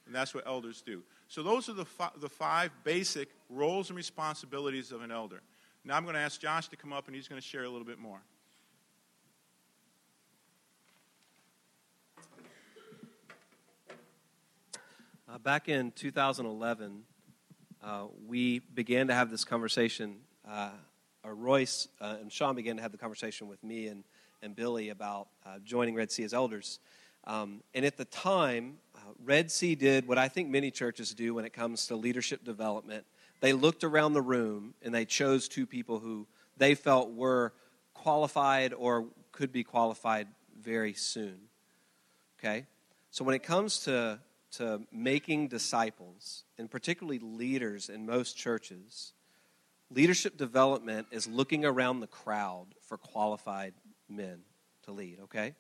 And 0.07 0.15
that's 0.15 0.35
what 0.35 0.47
elders 0.47 0.83
do. 0.85 1.03
So 1.29 1.43
those 1.43 1.69
are 1.69 1.75
the, 1.75 1.85
fi- 1.85 2.11
the 2.21 2.29
five 2.29 2.73
basic 2.85 3.29
roles 3.49 3.91
and 3.91 3.97
responsibilities 3.97 4.93
of 4.93 5.03
an 5.03 5.11
elder. 5.11 5.41
Now 5.85 5.97
I'm 5.97 6.05
going 6.05 6.15
to 6.15 6.21
ask 6.21 6.41
Josh 6.41 6.69
to 6.69 6.77
come 6.77 6.93
up 6.93 7.07
and 7.07 7.15
he's 7.15 7.29
going 7.29 7.41
to 7.41 7.47
share 7.47 7.65
a 7.65 7.69
little 7.69 7.87
bit 7.87 7.99
more. 7.99 8.21
Uh, 15.33 15.39
back 15.39 15.69
in 15.69 15.93
2011, 15.93 17.05
uh, 17.85 18.07
we 18.27 18.59
began 18.59 19.07
to 19.07 19.15
have 19.15 19.31
this 19.31 19.45
conversation. 19.45 20.17
Uh, 20.49 20.71
or 21.31 21.35
Royce 21.35 21.87
uh, 22.01 22.17
and 22.21 22.33
Sean 22.33 22.57
began 22.57 22.77
to 22.77 22.83
have 22.83 22.91
the 22.91 22.99
conversation 22.99 23.47
with 23.47 23.63
me 23.63 23.87
and, 23.87 24.03
and 24.43 24.57
Billy 24.57 24.89
about 24.89 25.29
uh, 25.47 25.61
joining 25.65 25.95
Red 25.95 26.11
Sea 26.11 26.25
as 26.25 26.35
elders. 26.35 26.81
Um, 27.25 27.63
and 27.73 27.85
at 27.85 27.97
the 27.97 28.05
time, 28.05 28.79
uh, 28.97 29.13
Red 29.25 29.51
Sea 29.51 29.77
did 29.77 30.09
what 30.09 30.19
I 30.19 30.27
think 30.27 30.49
many 30.49 30.73
churches 30.73 31.15
do 31.15 31.35
when 31.35 31.45
it 31.45 31.53
comes 31.53 31.87
to 31.87 31.95
leadership 31.97 32.43
development. 32.43 33.05
they 33.41 33.53
looked 33.53 33.85
around 33.85 34.13
the 34.13 34.23
room 34.23 34.75
and 34.83 34.93
they 34.93 35.05
chose 35.05 35.47
two 35.47 35.67
people 35.67 36.01
who 36.01 36.27
they 36.57 36.75
felt 36.75 37.13
were 37.13 37.53
qualified 37.95 38.75
or 38.75 39.07
could 39.31 39.53
be 39.53 39.63
qualified 39.63 40.27
very 40.61 40.95
soon. 40.95 41.39
Okay? 42.41 42.67
So 43.13 43.25
when 43.25 43.37
it 43.37 43.45
comes 43.45 43.85
to, 43.85 44.19
to 44.53 44.83
making 44.91 45.47
disciples, 45.49 46.45
and 46.59 46.69
particularly 46.69 47.21
leaders 47.21 47.89
in 47.89 48.05
most 48.05 48.37
churches, 48.37 49.13
leadership 49.91 50.37
development 50.37 51.09
is 51.11 51.27
looking 51.27 51.65
around 51.65 52.01
the 52.01 52.07
crowd 52.07 52.67
for 52.87 52.97
qualified 52.97 53.75
men 54.09 54.41
to 54.85 54.93
lead, 54.93 55.19
okay? 55.25 55.55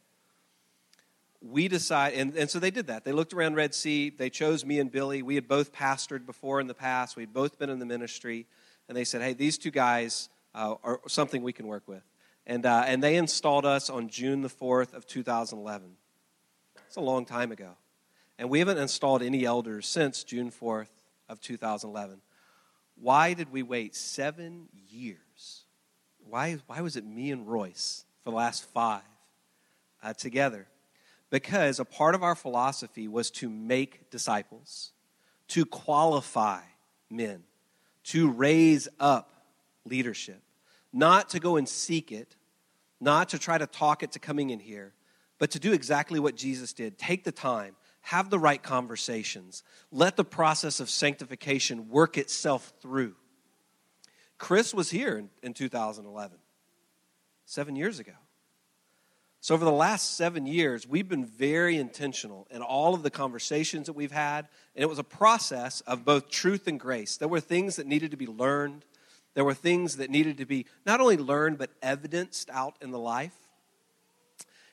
We 1.43 1.69
decide, 1.69 2.15
and, 2.15 2.37
and 2.37 2.51
so 2.51 2.59
they 2.59 2.71
did 2.71 2.89
that. 2.89 3.05
They 3.05 3.13
looked 3.13 3.33
around 3.33 3.55
Red 3.55 3.75
Sea. 3.75 4.11
They 4.11 4.29
chose 4.29 4.65
me 4.65 4.79
and 4.79 4.91
Billy. 4.91 5.23
We 5.23 5.35
had 5.35 5.49
both 5.49 5.73
pastored 5.73 6.27
before 6.27 6.61
in 6.61 6.67
the 6.67 6.75
past. 6.75 7.17
We'd 7.17 7.33
both 7.33 7.59
been 7.59 7.71
in 7.71 7.79
the 7.79 7.87
ministry. 7.87 8.47
And 8.89 8.97
they 8.97 9.05
said, 9.05 9.23
hey, 9.23 9.33
these 9.33 9.57
two 9.57 9.71
guys 9.71 10.29
uh, 10.55 10.75
are 10.83 11.01
something 11.09 11.43
we 11.43 11.53
can 11.53 11.67
work 11.67 11.85
with. 11.87 12.03
And, 12.47 12.67
uh, 12.67 12.85
and 12.87 13.03
they 13.03 13.17
installed 13.17 13.65
us 13.65 13.89
on 13.89 14.09
June 14.09 14.43
the 14.43 14.49
4th 14.49 14.93
of 14.93 15.07
2011. 15.07 15.93
It's 16.87 16.97
a 16.97 17.01
long 17.01 17.25
time 17.25 17.53
ago. 17.53 17.71
And 18.39 18.51
we 18.51 18.59
haven't 18.59 18.79
installed 18.79 19.23
any 19.23 19.45
elders 19.45 19.87
since 19.87 20.25
June 20.25 20.51
4th 20.51 20.91
of 21.29 21.41
2011. 21.41 22.21
Why 23.01 23.33
did 23.33 23.51
we 23.51 23.63
wait 23.63 23.97
seven 23.97 24.69
years? 24.91 25.65
Why, 26.29 26.59
why 26.67 26.83
was 26.83 26.97
it 26.97 27.05
me 27.05 27.31
and 27.31 27.49
Royce 27.49 28.05
for 28.23 28.31
the 28.31 28.37
last 28.37 28.65
five 28.65 29.03
uh, 30.03 30.13
together? 30.13 30.67
Because 31.31 31.81
a 31.81 31.85
part 31.85 32.15
of 32.15 32.23
our 32.23 32.35
philosophy 32.35 33.09
was 33.09 33.31
to 33.33 33.49
make 33.49 34.11
disciples, 34.11 34.93
to 35.49 35.65
qualify 35.65 36.61
men, 37.09 37.45
to 38.05 38.31
raise 38.31 38.87
up 38.99 39.33
leadership, 39.87 40.43
not 40.93 41.31
to 41.31 41.41
go 41.41 41.57
and 41.57 41.69
seek 41.69 42.13
it, 42.13 42.37
not 43.01 43.31
to 43.31 43.39
try 43.39 43.57
to 43.57 43.67
talk 43.67 44.03
it 44.03 44.13
to 44.13 44.19
coming 44.19 44.51
in 44.51 44.61
here, 44.61 44.93
but 45.39 45.51
to 45.53 45.59
do 45.59 45.73
exactly 45.73 46.21
what 46.21 46.37
Jesus 46.37 46.75
did 46.75 46.99
take 46.99 47.25
the 47.25 47.33
time, 47.33 47.77
have 48.03 48.31
the 48.31 48.39
right 48.39 48.63
conversations, 48.63 49.63
let 49.91 50.17
the 50.17 50.25
process 50.25 50.81
of 50.81 50.91
sanctification 50.91 51.89
work 51.89 52.17
itself 52.17 52.73
through. 52.81 53.15
Chris 54.39 54.73
was 54.73 54.91
here 54.91 55.19
in, 55.19 55.29
in 55.43 55.55
2011, 55.55 56.39
seven 57.45 57.77
years 57.77 57.99
ago. 57.99 58.13
So, 59.43 59.55
over 59.55 59.65
the 59.65 59.73
last 59.73 60.17
seven 60.19 60.45
years, 60.45 60.87
we've 60.87 61.09
been 61.09 61.25
very 61.25 61.79
intentional 61.79 62.47
in 62.51 62.61
all 62.61 62.95
of 62.95 63.03
the 63.03 63.11
conversations 63.11 63.87
that 63.87 63.95
we've 63.95 64.13
had. 64.13 64.47
And 64.75 64.83
it 64.83 64.89
was 64.89 64.99
a 64.99 65.05
process 65.05 65.81
of 65.83 66.05
both 66.05 66.29
truth 66.29 66.67
and 66.67 66.79
grace. 66.79 67.17
There 67.17 67.29
were 67.29 67.41
things 67.41 67.77
that 67.77 67.87
needed 67.87 68.11
to 68.11 68.19
be 68.19 68.27
learned, 68.27 68.85
there 69.35 69.45
were 69.45 69.55
things 69.55 69.97
that 69.97 70.11
needed 70.11 70.39
to 70.39 70.45
be 70.45 70.67
not 70.85 71.01
only 71.01 71.17
learned, 71.17 71.57
but 71.57 71.71
evidenced 71.81 72.51
out 72.51 72.77
in 72.83 72.91
the 72.91 72.99
life. 72.99 73.33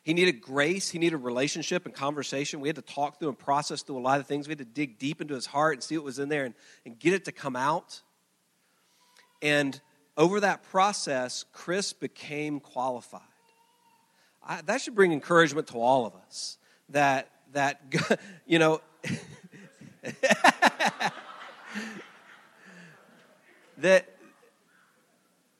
He 0.07 0.13
needed 0.13 0.39
grace. 0.39 0.89
He 0.89 0.99
needed 0.99 1.17
relationship 1.17 1.85
and 1.85 1.93
conversation. 1.93 2.61
We 2.61 2.69
had 2.69 2.77
to 2.77 2.81
talk 2.81 3.19
through 3.19 3.27
and 3.27 3.37
process 3.37 3.81
through 3.81 3.97
a 3.97 3.99
lot 3.99 4.21
of 4.21 4.25
things. 4.25 4.47
We 4.47 4.53
had 4.53 4.59
to 4.59 4.63
dig 4.63 4.97
deep 4.99 5.19
into 5.19 5.33
his 5.33 5.45
heart 5.45 5.73
and 5.73 5.83
see 5.83 5.97
what 5.97 6.05
was 6.05 6.17
in 6.17 6.29
there 6.29 6.45
and, 6.45 6.53
and 6.85 6.97
get 6.97 7.11
it 7.11 7.25
to 7.25 7.33
come 7.33 7.57
out. 7.57 8.01
And 9.41 9.77
over 10.15 10.39
that 10.39 10.63
process, 10.63 11.43
Chris 11.51 11.91
became 11.91 12.61
qualified. 12.61 13.19
I, 14.41 14.61
that 14.61 14.79
should 14.79 14.95
bring 14.95 15.11
encouragement 15.11 15.67
to 15.67 15.77
all 15.77 16.05
of 16.05 16.15
us 16.15 16.57
that, 16.87 17.29
that 17.51 17.81
you 18.45 18.59
know, 18.59 18.79
that 23.79 24.07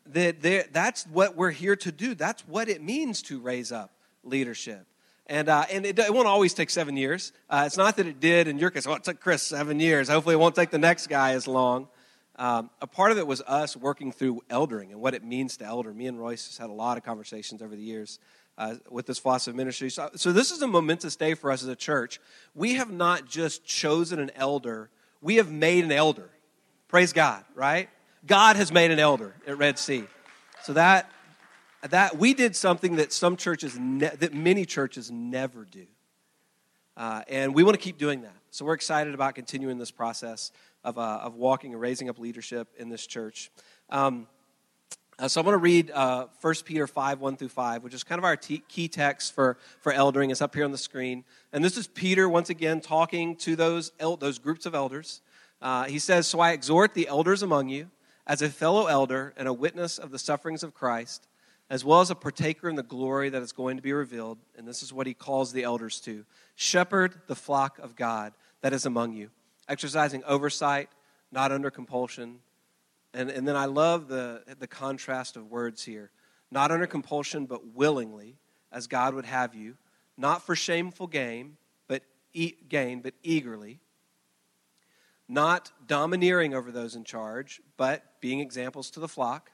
that 0.05 0.71
that's 0.71 1.05
what 1.07 1.35
we're 1.35 1.51
here 1.51 1.75
to 1.75 1.91
do. 1.91 2.15
That's 2.15 2.47
what 2.47 2.69
it 2.69 2.81
means 2.81 3.21
to 3.23 3.41
raise 3.41 3.73
up 3.73 3.91
leadership. 4.27 4.85
And, 5.27 5.49
uh, 5.49 5.65
and 5.71 5.85
it, 5.85 5.99
it, 5.99 6.13
won't 6.13 6.27
always 6.27 6.53
take 6.53 6.69
seven 6.69 6.95
years. 6.95 7.33
Uh, 7.49 7.63
it's 7.65 7.75
not 7.75 7.97
that 7.97 8.07
it 8.07 8.19
did 8.19 8.47
in 8.47 8.59
your 8.59 8.69
case. 8.69 8.87
Well, 8.87 8.95
it 8.95 9.03
took 9.03 9.19
Chris 9.19 9.43
seven 9.43 9.79
years. 9.79 10.07
Hopefully, 10.07 10.35
it 10.35 10.39
won't 10.39 10.55
take 10.55 10.71
the 10.71 10.77
next 10.77 11.07
guy 11.07 11.33
as 11.33 11.47
long. 11.47 11.89
Um, 12.37 12.69
a 12.81 12.87
part 12.87 13.11
of 13.11 13.17
it 13.17 13.27
was 13.27 13.41
us 13.41 13.75
working 13.75 14.11
through 14.11 14.41
eldering 14.49 14.91
and 14.91 15.01
what 15.01 15.15
it 15.15 15.23
means 15.23 15.57
to 15.57 15.65
elder. 15.65 15.93
Me 15.93 16.07
and 16.07 16.19
Royce 16.19 16.47
has 16.47 16.57
had 16.57 16.69
a 16.69 16.73
lot 16.73 16.97
of 16.97 17.03
conversations 17.03 17.61
over 17.61 17.75
the 17.75 17.81
years 17.81 18.19
uh, 18.57 18.75
with 18.89 19.05
this 19.05 19.19
philosophy 19.19 19.51
of 19.51 19.55
ministry. 19.57 19.89
So, 19.89 20.11
so, 20.15 20.31
this 20.31 20.51
is 20.51 20.61
a 20.61 20.67
momentous 20.67 21.15
day 21.15 21.33
for 21.33 21.51
us 21.51 21.61
as 21.61 21.69
a 21.69 21.75
church. 21.75 22.19
We 22.55 22.75
have 22.75 22.91
not 22.91 23.25
just 23.25 23.65
chosen 23.65 24.19
an 24.19 24.31
elder, 24.35 24.89
we 25.21 25.35
have 25.35 25.51
made 25.51 25.83
an 25.83 25.91
elder. 25.91 26.29
Praise 26.87 27.11
God, 27.11 27.43
right? 27.53 27.89
God 28.25 28.55
has 28.55 28.71
made 28.71 28.91
an 28.91 28.99
elder 28.99 29.35
at 29.45 29.57
Red 29.57 29.77
Sea. 29.77 30.05
So 30.63 30.73
that 30.73 31.11
that 31.89 32.17
we 32.17 32.33
did 32.33 32.55
something 32.55 32.95
that 32.97 33.13
some 33.13 33.37
churches, 33.37 33.77
ne- 33.79 34.15
that 34.15 34.33
many 34.33 34.65
churches 34.65 35.11
never 35.11 35.65
do. 35.65 35.85
Uh, 36.95 37.21
and 37.27 37.53
we 37.53 37.63
want 37.63 37.75
to 37.75 37.81
keep 37.81 37.97
doing 37.97 38.23
that. 38.23 38.33
So 38.49 38.65
we're 38.65 38.73
excited 38.73 39.13
about 39.13 39.35
continuing 39.35 39.77
this 39.77 39.91
process 39.91 40.51
of, 40.83 40.97
uh, 40.97 41.19
of 41.21 41.35
walking 41.35 41.73
and 41.73 41.81
raising 41.81 42.09
up 42.09 42.17
leadership 42.17 42.67
in 42.77 42.89
this 42.89 43.05
church. 43.05 43.51
Um, 43.89 44.27
uh, 45.19 45.27
so 45.27 45.41
I'm 45.41 45.45
going 45.45 45.53
to 45.53 45.57
read 45.57 45.91
uh, 45.91 46.27
1 46.41 46.53
Peter 46.65 46.87
5, 46.87 47.19
1 47.19 47.37
through 47.37 47.49
5, 47.49 47.83
which 47.83 47.93
is 47.93 48.03
kind 48.03 48.19
of 48.19 48.25
our 48.25 48.35
key 48.35 48.87
text 48.87 49.33
for, 49.33 49.57
for 49.81 49.91
eldering. 49.91 50.31
It's 50.31 50.41
up 50.41 50.55
here 50.55 50.65
on 50.65 50.71
the 50.71 50.77
screen. 50.77 51.23
And 51.51 51.63
this 51.63 51.77
is 51.77 51.87
Peter, 51.87 52.29
once 52.29 52.49
again, 52.49 52.81
talking 52.81 53.35
to 53.37 53.55
those, 53.55 53.91
el- 53.99 54.17
those 54.17 54.39
groups 54.39 54.65
of 54.65 54.73
elders. 54.73 55.21
Uh, 55.61 55.85
he 55.85 55.99
says, 55.99 56.27
So 56.27 56.39
I 56.39 56.51
exhort 56.51 56.93
the 56.93 57.07
elders 57.07 57.41
among 57.41 57.69
you, 57.69 57.89
as 58.27 58.41
a 58.41 58.49
fellow 58.49 58.87
elder 58.87 59.33
and 59.37 59.47
a 59.47 59.53
witness 59.53 59.97
of 59.97 60.11
the 60.11 60.19
sufferings 60.19 60.63
of 60.63 60.73
Christ, 60.73 61.26
as 61.69 61.83
well 61.83 62.01
as 62.01 62.09
a 62.09 62.15
partaker 62.15 62.69
in 62.69 62.75
the 62.75 62.83
glory 62.83 63.29
that 63.29 63.41
is 63.41 63.51
going 63.51 63.77
to 63.77 63.83
be 63.83 63.93
revealed. 63.93 64.37
And 64.57 64.67
this 64.67 64.81
is 64.81 64.93
what 64.93 65.07
he 65.07 65.13
calls 65.13 65.51
the 65.51 65.63
elders 65.63 65.99
to 66.01 66.25
shepherd 66.55 67.21
the 67.27 67.35
flock 67.35 67.79
of 67.79 67.95
God 67.95 68.33
that 68.61 68.73
is 68.73 68.85
among 68.85 69.13
you, 69.13 69.29
exercising 69.67 70.23
oversight, 70.25 70.89
not 71.31 71.51
under 71.51 71.69
compulsion. 71.69 72.39
And, 73.13 73.29
and 73.29 73.47
then 73.47 73.55
I 73.55 73.65
love 73.65 74.07
the, 74.07 74.43
the 74.59 74.67
contrast 74.67 75.35
of 75.35 75.49
words 75.51 75.83
here 75.83 76.11
not 76.51 76.71
under 76.71 76.87
compulsion, 76.87 77.45
but 77.45 77.73
willingly, 77.73 78.37
as 78.71 78.87
God 78.87 79.13
would 79.13 79.25
have 79.25 79.53
you, 79.53 79.75
not 80.17 80.41
for 80.41 80.55
shameful 80.55 81.07
gain, 81.07 81.57
but 81.87 82.03
e- 82.33 82.55
gain, 82.69 83.01
but 83.01 83.13
eagerly, 83.23 83.79
not 85.27 85.71
domineering 85.85 86.53
over 86.53 86.71
those 86.71 86.95
in 86.95 87.03
charge, 87.03 87.61
but 87.75 88.03
being 88.21 88.39
examples 88.39 88.89
to 88.91 88.99
the 88.99 89.07
flock 89.07 89.51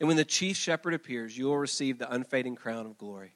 and 0.00 0.08
when 0.08 0.16
the 0.16 0.24
chief 0.24 0.56
shepherd 0.56 0.94
appears, 0.94 1.36
you 1.36 1.46
will 1.46 1.58
receive 1.58 1.98
the 1.98 2.10
unfading 2.10 2.56
crown 2.56 2.86
of 2.86 2.96
glory. 2.96 3.34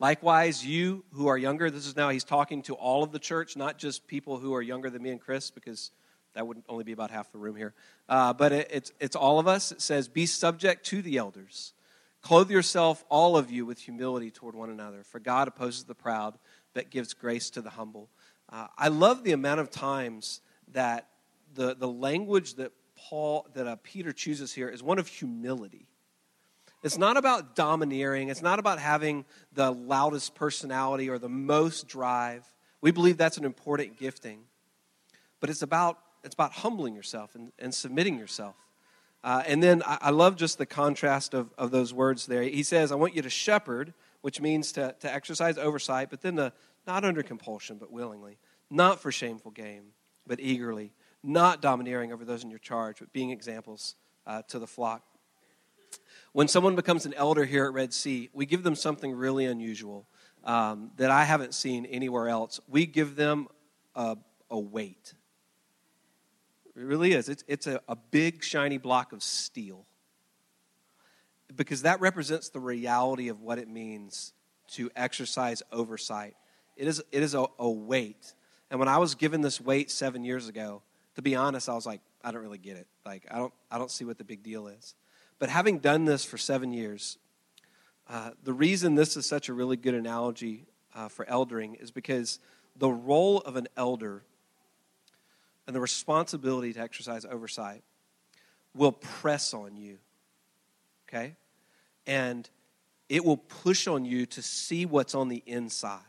Likewise, 0.00 0.66
you 0.66 1.04
who 1.12 1.28
are 1.28 1.38
younger, 1.38 1.70
this 1.70 1.86
is 1.86 1.94
now 1.94 2.08
he's 2.08 2.24
talking 2.24 2.62
to 2.62 2.74
all 2.74 3.04
of 3.04 3.12
the 3.12 3.20
church, 3.20 3.56
not 3.56 3.78
just 3.78 4.08
people 4.08 4.36
who 4.38 4.52
are 4.52 4.60
younger 4.60 4.90
than 4.90 5.00
me 5.00 5.10
and 5.10 5.20
Chris, 5.20 5.52
because 5.52 5.92
that 6.34 6.44
would 6.44 6.60
only 6.68 6.82
be 6.82 6.90
about 6.90 7.12
half 7.12 7.30
the 7.30 7.38
room 7.38 7.54
here. 7.54 7.72
Uh, 8.08 8.32
but 8.32 8.50
it, 8.50 8.68
it's, 8.72 8.92
it's 8.98 9.14
all 9.14 9.38
of 9.38 9.46
us. 9.46 9.70
It 9.70 9.80
says, 9.80 10.08
Be 10.08 10.26
subject 10.26 10.84
to 10.86 11.02
the 11.02 11.18
elders. 11.18 11.74
Clothe 12.20 12.50
yourself, 12.50 13.04
all 13.08 13.36
of 13.36 13.52
you, 13.52 13.64
with 13.64 13.78
humility 13.78 14.32
toward 14.32 14.56
one 14.56 14.70
another. 14.70 15.04
For 15.04 15.20
God 15.20 15.46
opposes 15.46 15.84
the 15.84 15.94
proud, 15.94 16.36
but 16.74 16.90
gives 16.90 17.14
grace 17.14 17.50
to 17.50 17.62
the 17.62 17.70
humble. 17.70 18.08
Uh, 18.48 18.66
I 18.76 18.88
love 18.88 19.22
the 19.22 19.32
amount 19.32 19.60
of 19.60 19.70
times 19.70 20.40
that 20.72 21.08
the, 21.54 21.76
the 21.76 21.88
language 21.88 22.54
that 22.54 22.72
Paul, 22.96 23.46
that 23.54 23.66
uh, 23.66 23.76
Peter 23.82 24.12
chooses 24.12 24.52
here 24.52 24.68
is 24.68 24.82
one 24.82 24.98
of 24.98 25.06
humility. 25.06 25.86
It's 26.82 26.98
not 26.98 27.16
about 27.16 27.54
domineering. 27.54 28.28
It's 28.28 28.42
not 28.42 28.58
about 28.58 28.78
having 28.78 29.24
the 29.52 29.70
loudest 29.70 30.34
personality 30.34 31.08
or 31.08 31.18
the 31.18 31.28
most 31.28 31.86
drive. 31.86 32.44
We 32.80 32.90
believe 32.90 33.16
that's 33.16 33.38
an 33.38 33.44
important 33.44 33.98
gifting. 33.98 34.40
But 35.38 35.50
it's 35.50 35.62
about, 35.62 35.98
it's 36.24 36.34
about 36.34 36.52
humbling 36.52 36.94
yourself 36.94 37.34
and, 37.34 37.52
and 37.58 37.72
submitting 37.72 38.18
yourself. 38.18 38.56
Uh, 39.24 39.42
and 39.46 39.62
then 39.62 39.82
I, 39.86 39.98
I, 40.02 40.10
love 40.10 40.34
just 40.34 40.58
the 40.58 40.66
contrast 40.66 41.32
of, 41.32 41.52
of 41.56 41.70
those 41.70 41.94
words 41.94 42.26
there. 42.26 42.42
He 42.42 42.64
says, 42.64 42.90
I 42.90 42.96
want 42.96 43.14
you 43.14 43.22
to 43.22 43.30
shepherd, 43.30 43.94
which 44.20 44.40
means 44.40 44.72
to, 44.72 44.96
to 44.98 45.12
exercise 45.12 45.58
oversight, 45.58 46.10
but 46.10 46.22
then 46.22 46.34
the 46.34 46.52
not 46.88 47.04
under 47.04 47.22
compulsion, 47.22 47.76
but 47.78 47.92
willingly, 47.92 48.38
not 48.68 49.00
for 49.00 49.12
shameful 49.12 49.52
gain, 49.52 49.82
but 50.26 50.40
eagerly, 50.40 50.92
not 51.22 51.62
domineering 51.62 52.12
over 52.12 52.24
those 52.24 52.44
in 52.44 52.50
your 52.50 52.58
charge, 52.58 52.98
but 52.98 53.12
being 53.12 53.30
examples 53.30 53.94
uh, 54.26 54.42
to 54.48 54.58
the 54.58 54.66
flock. 54.66 55.02
When 56.32 56.48
someone 56.48 56.76
becomes 56.76 57.06
an 57.06 57.14
elder 57.14 57.44
here 57.44 57.66
at 57.66 57.72
Red 57.72 57.92
Sea, 57.92 58.30
we 58.32 58.46
give 58.46 58.62
them 58.62 58.74
something 58.74 59.12
really 59.12 59.44
unusual 59.44 60.06
um, 60.44 60.90
that 60.96 61.10
I 61.10 61.24
haven't 61.24 61.54
seen 61.54 61.84
anywhere 61.86 62.28
else. 62.28 62.60
We 62.68 62.86
give 62.86 63.16
them 63.16 63.48
a, 63.94 64.16
a 64.50 64.58
weight. 64.58 65.14
It 66.74 66.82
really 66.82 67.12
is. 67.12 67.28
It's, 67.28 67.44
it's 67.46 67.66
a, 67.66 67.80
a 67.86 67.96
big, 67.96 68.42
shiny 68.42 68.78
block 68.78 69.12
of 69.12 69.22
steel. 69.22 69.84
Because 71.54 71.82
that 71.82 72.00
represents 72.00 72.48
the 72.48 72.60
reality 72.60 73.28
of 73.28 73.42
what 73.42 73.58
it 73.58 73.68
means 73.68 74.32
to 74.68 74.90
exercise 74.96 75.62
oversight. 75.70 76.34
It 76.76 76.88
is, 76.88 77.02
it 77.12 77.22
is 77.22 77.34
a, 77.34 77.44
a 77.58 77.68
weight. 77.68 78.32
And 78.70 78.78
when 78.78 78.88
I 78.88 78.96
was 78.96 79.14
given 79.14 79.42
this 79.42 79.60
weight 79.60 79.90
seven 79.90 80.24
years 80.24 80.48
ago, 80.48 80.80
to 81.14 81.22
be 81.22 81.34
honest, 81.34 81.68
I 81.68 81.74
was 81.74 81.86
like, 81.86 82.00
I 82.24 82.30
don't 82.30 82.42
really 82.42 82.58
get 82.58 82.76
it. 82.76 82.86
Like, 83.04 83.26
I 83.30 83.38
don't, 83.38 83.52
I 83.70 83.78
don't 83.78 83.90
see 83.90 84.04
what 84.04 84.18
the 84.18 84.24
big 84.24 84.42
deal 84.42 84.68
is. 84.68 84.94
But 85.38 85.48
having 85.48 85.78
done 85.78 86.04
this 86.04 86.24
for 86.24 86.38
seven 86.38 86.72
years, 86.72 87.18
uh, 88.08 88.30
the 88.42 88.52
reason 88.52 88.94
this 88.94 89.16
is 89.16 89.26
such 89.26 89.48
a 89.48 89.52
really 89.52 89.76
good 89.76 89.94
analogy 89.94 90.66
uh, 90.94 91.08
for 91.08 91.24
eldering 91.26 91.80
is 91.80 91.90
because 91.90 92.38
the 92.76 92.90
role 92.90 93.38
of 93.38 93.56
an 93.56 93.68
elder 93.76 94.22
and 95.66 95.74
the 95.76 95.80
responsibility 95.80 96.72
to 96.72 96.80
exercise 96.80 97.24
oversight 97.24 97.82
will 98.74 98.92
press 98.92 99.54
on 99.54 99.76
you. 99.76 99.98
Okay? 101.08 101.34
And 102.06 102.48
it 103.08 103.24
will 103.24 103.36
push 103.36 103.86
on 103.86 104.04
you 104.04 104.26
to 104.26 104.42
see 104.42 104.86
what's 104.86 105.14
on 105.14 105.28
the 105.28 105.42
inside. 105.46 106.00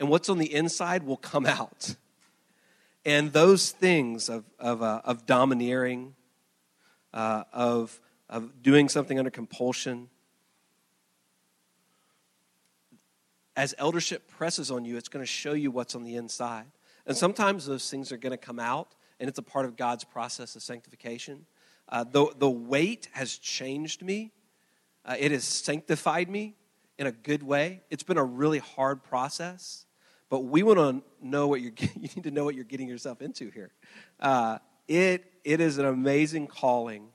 And 0.00 0.08
what's 0.08 0.28
on 0.28 0.38
the 0.38 0.52
inside 0.52 1.04
will 1.04 1.16
come 1.16 1.46
out. 1.46 1.96
And 3.04 3.32
those 3.32 3.70
things 3.70 4.28
of, 4.28 4.44
of, 4.58 4.82
uh, 4.82 5.02
of 5.04 5.26
domineering, 5.26 6.14
uh, 7.12 7.44
of, 7.52 8.00
of 8.28 8.62
doing 8.62 8.88
something 8.88 9.18
under 9.18 9.30
compulsion, 9.30 10.08
as 13.56 13.74
eldership 13.78 14.28
presses 14.28 14.70
on 14.70 14.84
you, 14.84 14.96
it's 14.96 15.08
going 15.08 15.22
to 15.22 15.30
show 15.30 15.52
you 15.52 15.70
what's 15.70 15.94
on 15.94 16.04
the 16.04 16.16
inside. 16.16 16.66
And 17.06 17.16
sometimes 17.16 17.66
those 17.66 17.90
things 17.90 18.12
are 18.12 18.16
going 18.16 18.30
to 18.30 18.36
come 18.36 18.58
out, 18.58 18.94
and 19.18 19.28
it's 19.28 19.38
a 19.38 19.42
part 19.42 19.66
of 19.66 19.76
God's 19.76 20.04
process 20.04 20.56
of 20.56 20.62
sanctification. 20.62 21.46
Uh, 21.88 22.04
the, 22.04 22.32
the 22.38 22.48
weight 22.48 23.08
has 23.12 23.36
changed 23.36 24.02
me, 24.02 24.32
uh, 25.04 25.16
it 25.18 25.32
has 25.32 25.44
sanctified 25.44 26.30
me 26.30 26.54
in 26.98 27.06
a 27.06 27.12
good 27.12 27.42
way. 27.42 27.82
It's 27.90 28.04
been 28.04 28.18
a 28.18 28.24
really 28.24 28.60
hard 28.60 29.02
process, 29.02 29.86
but 30.32 30.44
we 30.44 30.62
want 30.62 30.78
to 30.78 31.02
know 31.20 31.46
what 31.46 31.60
you're 31.60 31.74
you 31.94 32.08
need 32.16 32.22
to 32.22 32.30
know 32.30 32.42
what 32.42 32.54
you're 32.54 32.64
getting 32.64 32.88
yourself 32.88 33.20
into 33.20 33.50
here. 33.50 33.70
Uh, 34.18 34.56
it, 34.88 35.30
it 35.44 35.60
is 35.60 35.76
an 35.76 35.84
amazing 35.84 36.46
calling, 36.46 37.08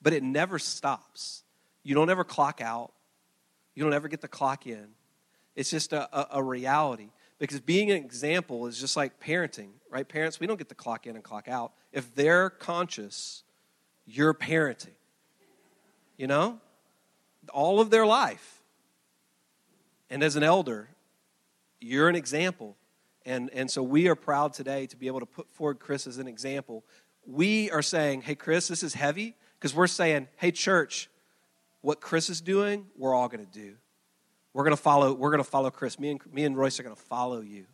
but 0.00 0.12
it 0.12 0.22
never 0.22 0.60
stops. 0.60 1.42
You 1.82 1.96
don't 1.96 2.08
ever 2.08 2.22
clock 2.22 2.60
out, 2.60 2.92
you 3.74 3.82
don't 3.82 3.92
ever 3.92 4.06
get 4.06 4.20
the 4.20 4.28
clock 4.28 4.64
in. 4.64 4.86
It's 5.56 5.70
just 5.70 5.92
a, 5.92 6.08
a, 6.16 6.38
a 6.38 6.42
reality. 6.42 7.08
Because 7.40 7.58
being 7.58 7.90
an 7.90 7.96
example 7.96 8.68
is 8.68 8.78
just 8.78 8.96
like 8.96 9.18
parenting, 9.18 9.70
right? 9.90 10.08
Parents, 10.08 10.38
we 10.38 10.46
don't 10.46 10.56
get 10.56 10.68
the 10.68 10.76
clock 10.76 11.08
in 11.08 11.16
and 11.16 11.24
clock 11.24 11.48
out. 11.48 11.72
If 11.92 12.14
they're 12.14 12.48
conscious, 12.48 13.42
you're 14.06 14.34
parenting. 14.34 14.94
You 16.16 16.28
know? 16.28 16.60
All 17.52 17.80
of 17.80 17.90
their 17.90 18.06
life. 18.06 18.62
And 20.08 20.22
as 20.22 20.36
an 20.36 20.44
elder, 20.44 20.90
you're 21.86 22.08
an 22.08 22.16
example. 22.16 22.76
And, 23.24 23.50
and 23.52 23.70
so 23.70 23.82
we 23.82 24.08
are 24.08 24.14
proud 24.14 24.52
today 24.52 24.86
to 24.86 24.96
be 24.96 25.06
able 25.06 25.20
to 25.20 25.26
put 25.26 25.50
forward 25.50 25.78
Chris 25.78 26.06
as 26.06 26.18
an 26.18 26.28
example. 26.28 26.84
We 27.26 27.70
are 27.70 27.82
saying, 27.82 28.22
hey, 28.22 28.34
Chris, 28.34 28.68
this 28.68 28.82
is 28.82 28.94
heavy, 28.94 29.34
because 29.58 29.74
we're 29.74 29.86
saying, 29.86 30.28
hey, 30.36 30.52
church, 30.52 31.08
what 31.80 32.00
Chris 32.00 32.30
is 32.30 32.40
doing, 32.40 32.86
we're 32.96 33.14
all 33.14 33.28
going 33.28 33.44
to 33.44 33.52
do. 33.52 33.74
We're 34.52 34.64
going 34.64 34.76
to 34.76 34.82
follow, 34.82 35.12
we're 35.12 35.30
going 35.30 35.42
to 35.42 35.48
follow 35.48 35.70
Chris. 35.70 35.98
Me 35.98 36.10
and, 36.10 36.20
me 36.32 36.44
and 36.44 36.56
Royce 36.56 36.78
are 36.80 36.82
going 36.82 36.94
to 36.94 37.02
follow 37.02 37.40
you. 37.40 37.66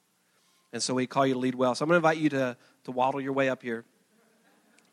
And 0.73 0.83
so 0.83 0.95
we 0.95 1.07
call 1.07 1.27
you 1.27 1.35
to 1.35 1.39
lead 1.39 1.55
well. 1.55 1.75
So 1.75 1.85
I'm 1.85 1.89
going 1.89 2.01
to 2.01 2.09
invite 2.09 2.23
you 2.23 2.31
to, 2.31 2.57
to 2.85 2.91
waddle 2.91 3.21
your 3.21 3.35
way 3.35 3.49
up 3.49 3.63
here. 3.63 3.85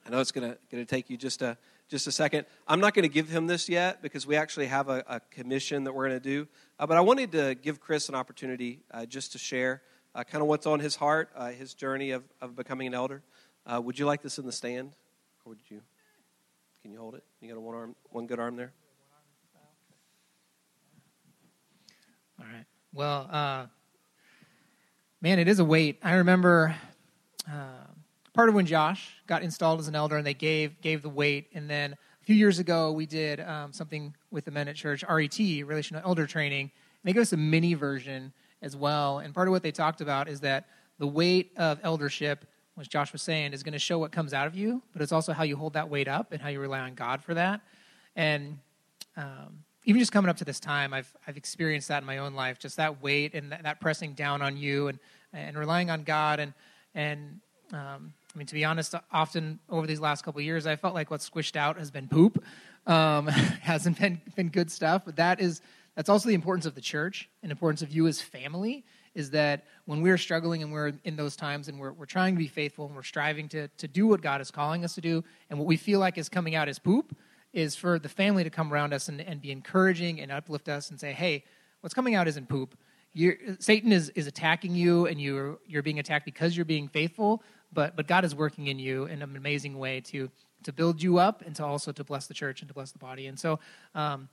I 0.06 0.10
know 0.10 0.20
it's 0.20 0.32
going 0.32 0.52
to, 0.52 0.58
going 0.72 0.86
to 0.86 0.90
take 0.90 1.10
you 1.10 1.18
just 1.18 1.42
a, 1.42 1.58
just 1.90 2.06
a 2.06 2.12
second. 2.12 2.46
I'm 2.68 2.80
not 2.80 2.94
going 2.94 3.04
to 3.04 3.14
give 3.14 3.28
him 3.28 3.48
this 3.48 3.68
yet 3.68 4.02
because 4.02 4.28
we 4.28 4.36
actually 4.36 4.68
have 4.68 4.90
a, 4.90 5.04
a 5.08 5.20
commission 5.32 5.84
that 5.86 5.94
we're 5.94 6.08
going 6.08 6.22
to 6.22 6.30
do. 6.30 6.48
Uh, 6.80 6.86
but 6.86 6.98
I 6.98 7.02
wanted 7.02 7.32
to 7.34 7.56
give 7.56 7.80
Chris 7.80 8.10
an 8.10 8.16
opportunity 8.16 8.82
uh, 8.92 9.06
just 9.06 9.32
to 9.34 9.40
share 9.40 9.82
uh, 10.14 10.24
kind 10.24 10.42
of 10.42 10.48
what's 10.48 10.68
on 10.68 10.80
his 10.80 10.96
heart, 10.96 11.30
uh, 11.36 11.50
his 11.50 11.74
journey 11.74 12.12
of, 12.12 12.24
of 12.42 12.56
becoming 12.56 12.88
an 12.88 12.94
elder. 12.94 13.24
Uh, 13.66 13.82
would 13.84 13.98
you 13.98 14.06
like 14.06 14.22
this 14.22 14.38
in 14.38 14.46
the 14.46 14.52
stand? 14.52 14.94
Or 15.44 15.50
would 15.50 15.60
you? 15.70 15.82
Can 16.84 16.92
you 16.92 17.00
hold 17.00 17.16
it? 17.16 17.24
You 17.42 17.50
got 17.50 17.58
a 17.58 17.60
one 17.60 17.76
arm, 17.76 17.96
one 18.12 18.28
good 18.28 18.40
arm 18.40 18.56
there? 18.56 18.72
All 22.40 22.46
right. 22.46 22.66
Well, 22.94 23.28
uh, 23.32 23.66
man, 25.22 25.40
it 25.40 25.48
is 25.48 25.60
a 25.60 25.66
weight. 25.66 26.00
I 26.04 26.14
remember 26.14 26.76
part 28.40 28.48
of 28.48 28.56
when 28.56 28.66
Josh 28.66 29.18
got 29.28 29.44
installed 29.44 29.82
as 29.82 29.90
an 29.90 29.96
elder, 29.96 30.16
and 30.16 30.26
they 30.26 30.34
gave 30.34 30.80
gave 30.80 31.02
the 31.02 31.10
weight, 31.10 31.50
and 31.54 31.70
then 31.70 31.92
a 31.92 32.24
few 32.24 32.38
years 32.38 32.58
ago 32.58 32.90
we 32.90 33.06
did 33.06 33.42
um, 33.42 33.74
something 33.74 34.16
with 34.32 34.46
the 34.46 34.52
men 34.52 34.70
at 34.70 34.78
church, 34.78 35.04
RET, 35.10 35.38
Relational 35.38 36.02
Elder 36.06 36.26
Training. 36.26 36.62
And 36.62 36.72
they 37.04 37.12
gave 37.12 37.22
us 37.22 37.34
a 37.34 37.38
mini 37.38 37.74
version 37.74 38.32
as 38.62 38.78
well. 38.78 39.20
And 39.20 39.36
part 39.36 39.50
of 39.50 39.52
what 39.52 39.62
they 39.62 39.74
talked 39.74 40.00
about 40.00 40.30
is 40.30 40.40
that 40.40 40.68
the 41.00 41.06
weight 41.06 41.52
of 41.58 41.82
eldership, 41.84 42.46
which 42.76 42.88
Josh 42.88 43.12
was 43.12 43.22
saying, 43.22 43.52
is 43.52 43.62
going 43.62 43.74
to 43.74 43.80
show 43.80 44.00
what 44.00 44.14
comes 44.14 44.34
out 44.34 44.48
of 44.48 44.56
you, 44.56 44.82
but 44.94 45.02
it's 45.02 45.12
also 45.12 45.34
how 45.34 45.44
you 45.44 45.58
hold 45.58 45.74
that 45.74 45.90
weight 45.90 46.08
up 46.08 46.32
and 46.32 46.42
how 46.42 46.48
you 46.48 46.62
rely 46.62 46.80
on 46.80 46.94
God 46.94 47.22
for 47.22 47.34
that. 47.34 47.60
And 48.16 48.58
um, 49.18 49.66
even 49.84 50.00
just 50.00 50.14
coming 50.14 50.30
up 50.30 50.38
to 50.38 50.46
this 50.46 50.62
time, 50.62 50.94
I've, 50.94 51.14
I've 51.28 51.36
experienced 51.36 51.90
that 51.90 52.04
in 52.04 52.08
my 52.08 52.20
own 52.20 52.36
life, 52.36 52.58
just 52.58 52.78
that 52.78 53.04
weight 53.04 53.34
and 53.34 53.52
that, 53.52 53.64
that 53.64 53.82
pressing 53.82 54.14
down 54.14 54.42
on 54.42 54.56
you 54.56 54.88
and, 54.88 54.98
and 55.34 55.58
relying 55.58 55.90
on 55.90 56.04
God. 56.04 56.40
And, 56.40 56.54
and 56.96 57.42
um, 57.74 58.14
mean, 58.40 58.48
to 58.48 58.54
be 58.56 58.66
honest, 58.66 58.96
often 59.12 59.60
over 59.70 59.86
these 59.86 60.00
last 60.00 60.24
couple 60.24 60.42
years, 60.42 60.66
I 60.66 60.76
felt 60.76 60.96
like 60.96 61.12
what's 61.12 61.30
squished 61.30 61.56
out 61.56 61.78
has 61.78 61.92
been 61.92 62.08
poop. 62.08 62.44
Um, 62.88 63.28
hasn't 63.28 64.00
been, 64.00 64.22
been 64.36 64.50
good 64.50 64.72
stuff, 64.72 65.04
but 65.06 65.18
that 65.18 65.40
is, 65.40 65.62
that's 65.96 66.10
also 66.10 66.30
the 66.30 66.36
importance 66.36 66.66
of 66.66 66.74
the 66.74 66.82
church 66.82 67.30
and 67.44 67.52
importance 67.52 67.82
of 67.82 67.92
you 67.92 68.08
as 68.08 68.22
family 68.22 68.86
is 69.14 69.32
that 69.32 69.66
when 69.86 70.02
we're 70.02 70.18
struggling 70.18 70.64
and 70.64 70.72
we're 70.72 70.94
in 71.04 71.16
those 71.16 71.36
times 71.36 71.68
and 71.68 71.80
we're, 71.80 71.92
we're 71.92 72.06
trying 72.06 72.34
to 72.36 72.40
be 72.40 72.48
faithful 72.48 72.86
and 72.86 72.96
we're 72.96 73.04
striving 73.04 73.50
to, 73.50 73.68
to 73.68 73.88
do 73.88 74.08
what 74.08 74.22
God 74.22 74.40
is 74.42 74.50
calling 74.50 74.84
us 74.86 74.96
to 74.96 75.02
do, 75.02 75.24
and 75.50 75.60
what 75.60 75.68
we 75.68 75.78
feel 75.78 76.00
like 76.00 76.18
is 76.18 76.30
coming 76.30 76.56
out 76.56 76.70
as 76.70 76.80
poop, 76.80 77.16
is 77.52 77.76
for 77.76 78.00
the 78.00 78.10
family 78.10 78.44
to 78.44 78.50
come 78.50 78.72
around 78.72 78.94
us 78.94 79.10
and, 79.10 79.20
and 79.22 79.42
be 79.42 79.52
encouraging 79.52 80.22
and 80.22 80.32
uplift 80.32 80.70
us 80.70 80.90
and 80.90 81.00
say, 81.00 81.12
hey, 81.12 81.44
what's 81.82 81.94
coming 81.94 82.16
out 82.16 82.28
isn't 82.28 82.48
poop. 82.48 82.78
You're, 83.12 83.36
Satan 83.60 83.92
is, 83.92 84.10
is 84.10 84.28
attacking 84.28 84.76
you 84.76 85.08
and 85.08 85.20
you're, 85.20 85.58
you're 85.66 85.82
being 85.82 86.00
attacked 86.00 86.26
because 86.26 86.56
you're 86.56 86.66
being 86.66 86.88
faithful, 86.88 87.44
but, 87.72 87.96
but 87.96 88.08
God 88.08 88.26
is 88.26 88.36
working 88.36 88.68
in 88.68 88.80
you 88.80 89.06
in 89.06 89.22
an 89.22 89.36
amazing 89.36 89.78
way 89.78 90.02
to, 90.02 90.30
to 90.64 90.74
build 90.74 91.02
you 91.02 91.18
up 91.18 91.44
and 91.46 91.56
to 91.56 91.66
also 91.66 91.92
to 91.92 92.04
bless 92.04 92.28
the 92.28 92.34
church 92.34 92.62
and 92.62 92.68
to 92.68 92.74
bless 92.74 92.92
the 92.92 93.00
body. 93.00 93.28
And 93.28 93.40
so 93.40 93.60
um, 93.96 94.30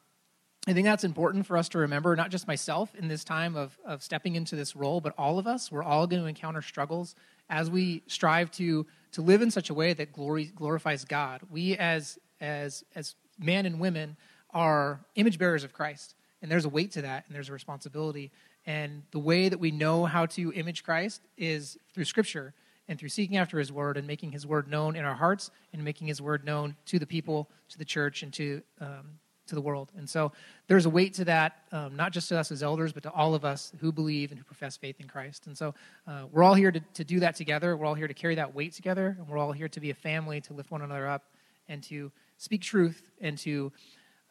I 0.67 0.73
think 0.73 0.85
that's 0.85 1.05
important 1.05 1.47
for 1.47 1.57
us 1.57 1.69
to 1.71 1.79
remember, 1.79 2.17
not 2.17 2.31
just 2.31 2.49
myself 2.49 2.95
in 2.97 3.09
this 3.09 3.23
time 3.23 3.55
of, 3.55 3.79
of 3.85 4.03
stepping 4.03 4.35
into 4.35 4.57
this 4.57 4.75
role, 4.75 5.01
but 5.01 5.15
all 5.17 5.39
of 5.39 5.47
us. 5.47 5.71
We're 5.71 5.85
all 5.85 6.07
going 6.07 6.23
to 6.23 6.29
encounter 6.29 6.63
struggles 6.63 7.15
as 7.49 7.71
we 7.71 8.03
strive 8.09 8.51
to, 8.53 8.85
to 9.13 9.23
live 9.23 9.43
in 9.43 9.51
such 9.51 9.71
a 9.71 9.75
way 9.75 9.93
that 9.93 10.13
glory, 10.13 10.47
glorifies 10.47 11.05
God. 11.05 11.43
We 11.51 11.77
as 11.77 12.19
as 12.41 12.85
as 12.95 13.15
men 13.39 13.65
and 13.65 13.81
women 13.81 14.17
are 14.51 15.01
image 15.15 15.39
bearers 15.39 15.65
of 15.65 15.73
Christ, 15.73 16.17
and 16.43 16.51
there's 16.51 16.65
a 16.65 16.69
weight 16.69 16.93
to 16.93 17.03
that, 17.03 17.25
and 17.27 17.35
there's 17.35 17.49
a 17.49 17.53
responsibility. 17.53 18.31
And 18.67 19.05
the 19.13 19.19
way 19.19 19.49
that 19.49 19.59
we 19.59 19.71
know 19.71 20.05
how 20.05 20.27
to 20.27 20.53
image 20.53 20.83
Christ 20.83 21.23
is 21.39 21.79
through 21.95 22.05
Scripture 22.05 22.53
and 22.89 22.99
through 22.99 23.09
seeking 23.09 23.37
after 23.37 23.59
His 23.59 23.73
Word 23.73 23.97
and 23.97 24.07
making 24.07 24.33
His 24.33 24.47
Word 24.47 24.69
known 24.69 24.97
in 24.97 25.05
our 25.05 25.15
hearts 25.15 25.51
and 25.73 25.83
making 25.83 26.07
His 26.07 26.21
Word 26.21 26.45
known 26.45 26.77
to 26.87 26.99
the 26.99 27.07
people, 27.07 27.49
to 27.69 27.79
the 27.79 27.85
church, 27.85 28.23
and 28.23 28.33
to 28.35 28.63
um, 28.81 29.19
to 29.47 29.55
the 29.55 29.61
world. 29.61 29.93
And 29.97 30.09
so 30.09 30.33
there's 30.67 30.87
a 30.87 30.91
weight 30.91 31.15
to 31.15 31.25
that, 31.27 31.63
um, 31.73 31.97
not 31.97 32.13
just 32.13 32.29
to 32.29 32.39
us 32.39 32.51
as 32.51 32.63
elders, 32.63 32.93
but 32.93 33.03
to 33.05 33.11
all 33.11 33.35
of 33.35 33.45
us 33.45 33.73
who 33.81 33.93
believe 33.93 34.31
and 34.31 34.39
who 34.39 34.45
profess 34.45 34.77
faith 34.77 35.01
in 35.01 35.07
Christ. 35.07 35.47
And 35.47 35.57
so 35.57 35.75
uh, 36.07 36.25
we're 36.33 36.43
all 36.43 36.55
here 36.55 36.73
to, 36.73 36.81
to 36.95 37.05
do 37.05 37.21
that 37.21 37.37
together. 37.37 37.77
We're 37.77 37.87
all 37.87 37.95
here 37.95 38.09
to 38.09 38.15
carry 38.15 38.35
that 38.37 38.55
weight 38.55 38.73
together, 38.73 39.17
and 39.19 39.29
we're 39.29 39.39
all 39.39 39.53
here 39.53 39.69
to 39.69 39.81
be 39.81 39.91
a 39.91 39.95
family, 39.95 40.41
to 40.43 40.53
lift 40.53 40.71
one 40.71 40.83
another 40.83 41.07
up, 41.07 41.25
and 41.69 41.83
to 41.85 42.11
speak 42.39 42.63
truth 42.63 43.11
and 43.21 43.39
to 43.39 43.73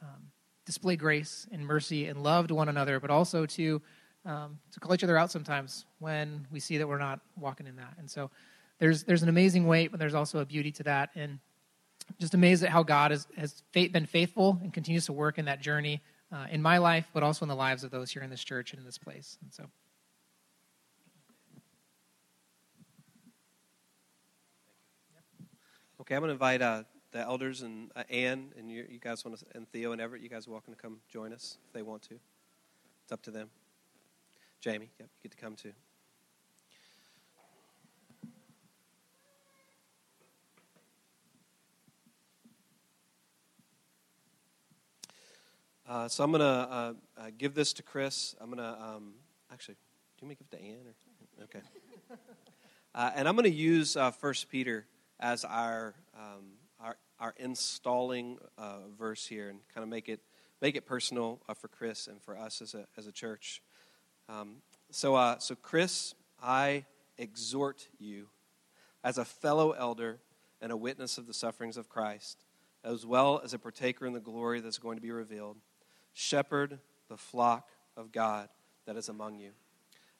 um, 0.01 0.31
display 0.65 0.95
grace 0.95 1.47
and 1.51 1.65
mercy 1.65 2.07
and 2.07 2.23
love 2.23 2.47
to 2.47 2.55
one 2.55 2.69
another, 2.69 2.99
but 2.99 3.09
also 3.09 3.45
to 3.45 3.81
um, 4.25 4.59
to 4.71 4.79
call 4.79 4.93
each 4.93 5.03
other 5.03 5.17
out 5.17 5.31
sometimes 5.31 5.85
when 5.99 6.47
we 6.51 6.59
see 6.59 6.77
that 6.77 6.87
we're 6.87 6.97
not 6.97 7.19
walking 7.37 7.67
in 7.67 7.75
that. 7.75 7.93
And 7.99 8.09
so 8.09 8.31
there's 8.79 9.03
there's 9.03 9.23
an 9.23 9.29
amazing 9.29 9.67
weight, 9.67 9.91
but 9.91 9.99
there's 9.99 10.13
also 10.13 10.39
a 10.39 10.45
beauty 10.45 10.71
to 10.73 10.83
that. 10.83 11.11
And 11.15 11.39
just 12.19 12.33
amazed 12.33 12.63
at 12.63 12.69
how 12.69 12.83
God 12.83 13.11
has, 13.11 13.27
has 13.37 13.63
been 13.71 14.05
faithful 14.05 14.59
and 14.61 14.73
continues 14.73 15.05
to 15.07 15.13
work 15.13 15.37
in 15.37 15.45
that 15.45 15.61
journey 15.61 16.01
uh, 16.31 16.45
in 16.51 16.61
my 16.61 16.77
life, 16.77 17.07
but 17.13 17.23
also 17.23 17.45
in 17.45 17.49
the 17.49 17.55
lives 17.55 17.83
of 17.83 17.91
those 17.91 18.11
here 18.11 18.21
in 18.21 18.29
this 18.29 18.43
church 18.43 18.71
and 18.71 18.79
in 18.79 18.85
this 18.85 18.97
place. 18.97 19.37
And 19.41 19.53
so. 19.53 19.65
Okay, 26.01 26.15
I'm 26.15 26.21
going 26.21 26.29
to 26.29 26.33
invite 26.33 26.61
uh, 26.61 26.83
the 27.11 27.19
elders 27.19 27.61
and 27.61 27.91
uh, 27.95 28.03
Ann 28.09 28.51
and 28.57 28.69
you, 28.69 28.85
you 28.87 28.99
guys 28.99 29.25
want 29.25 29.39
to, 29.39 29.45
and 29.55 29.67
Theo 29.71 29.91
and 29.91 30.01
Everett, 30.01 30.21
you 30.21 30.29
guys 30.29 30.47
are 30.47 30.51
welcome 30.51 30.73
to 30.73 30.79
come 30.79 30.97
join 31.09 31.33
us 31.33 31.57
if 31.65 31.73
they 31.73 31.81
want 31.81 32.03
to. 32.03 32.19
It's 33.03 33.11
up 33.11 33.23
to 33.23 33.31
them. 33.31 33.49
Jamie, 34.65 34.89
yep, 34.99 35.09
you 35.21 35.29
get 35.29 35.37
to 35.37 35.37
come 35.37 35.55
too. 35.55 35.73
Uh, 45.87 46.07
so 46.07 46.23
I'm 46.23 46.31
going 46.31 46.39
to 46.39 46.45
uh, 46.47 46.93
uh, 47.15 47.27
give 47.37 47.53
this 47.53 47.73
to 47.73 47.83
Chris. 47.83 48.35
I'm 48.41 48.47
going 48.47 48.57
to, 48.57 48.81
um, 48.81 49.13
actually, 49.53 49.75
do 49.75 50.25
you 50.25 50.27
want 50.27 50.29
me 50.29 50.35
to 50.35 50.43
give 50.43 50.59
it 50.59 50.63
to 50.63 50.67
Anne? 50.67 50.87
Or? 50.87 51.43
Okay. 51.43 51.61
Uh, 52.95 53.11
and 53.13 53.27
I'm 53.27 53.35
going 53.35 53.43
to 53.43 53.49
use 53.49 53.97
uh, 53.97 54.09
First 54.09 54.47
Peter 54.47 54.85
as 55.19 55.43
our 55.43 55.95
um, 56.17 56.53
our, 56.79 56.95
our 57.19 57.35
installing 57.35 58.37
uh, 58.57 58.87
verse 58.97 59.27
here 59.27 59.49
and 59.49 59.59
kind 59.73 59.83
of 59.83 59.89
make 59.89 60.07
it 60.07 60.21
make 60.61 60.77
it 60.77 60.85
personal 60.85 61.41
uh, 61.49 61.53
for 61.53 61.67
Chris 61.67 62.07
and 62.07 62.21
for 62.21 62.37
us 62.37 62.61
as 62.61 62.73
a 62.73 62.87
as 62.95 63.05
a 63.05 63.11
church. 63.11 63.61
Um, 64.27 64.57
so 64.91 65.15
uh, 65.15 65.39
so 65.39 65.55
Chris, 65.55 66.15
I 66.41 66.85
exhort 67.17 67.87
you 67.99 68.27
as 69.03 69.17
a 69.17 69.25
fellow 69.25 69.71
elder 69.71 70.19
and 70.61 70.71
a 70.71 70.77
witness 70.77 71.17
of 71.17 71.27
the 71.27 71.33
sufferings 71.33 71.77
of 71.77 71.89
Christ, 71.89 72.43
as 72.83 73.05
well 73.05 73.41
as 73.43 73.53
a 73.53 73.59
partaker 73.59 74.05
in 74.05 74.13
the 74.13 74.19
glory 74.19 74.61
that's 74.61 74.77
going 74.77 74.97
to 74.97 75.01
be 75.01 75.11
revealed. 75.11 75.57
Shepherd 76.13 76.79
the 77.09 77.17
flock 77.17 77.69
of 77.95 78.11
God 78.11 78.49
that 78.85 78.97
is 78.97 79.09
among 79.09 79.37
you, 79.39 79.51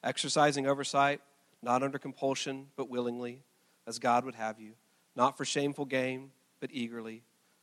exercising 0.02 0.66
oversight, 0.66 1.20
not 1.62 1.82
under 1.82 1.98
compulsion, 1.98 2.66
but 2.76 2.88
willingly, 2.88 3.42
as 3.86 3.98
God 3.98 4.24
would 4.24 4.34
have 4.34 4.60
you, 4.60 4.72
not 5.14 5.36
for 5.36 5.44
shameful 5.44 5.84
gain, 5.84 6.30
but 6.60 6.70
eagerly, 6.72 7.22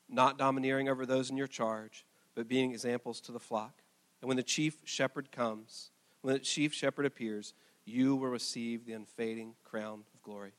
not 0.10 0.38
domineering 0.38 0.90
over 0.90 1.06
those 1.06 1.30
in 1.30 1.38
your 1.38 1.48
charge, 1.48 2.06
but 2.36 2.48
being 2.48 2.72
examples 2.72 3.22
to 3.22 3.32
the 3.32 3.40
flock. 3.40 3.82
And 4.22 4.28
when 4.28 4.38
the 4.38 4.44
chief 4.44 4.78
shepherd 4.84 5.32
comes, 5.32 5.92
when 6.24 6.34
the 6.34 6.40
chief 6.40 6.74
shepherd 6.74 7.06
appears, 7.06 7.54
you 7.86 8.16
will 8.16 8.30
receive 8.30 8.86
the 8.86 8.94
unfading 8.94 9.54
crown 9.64 10.04
of 10.14 10.24
glory. 10.24 10.54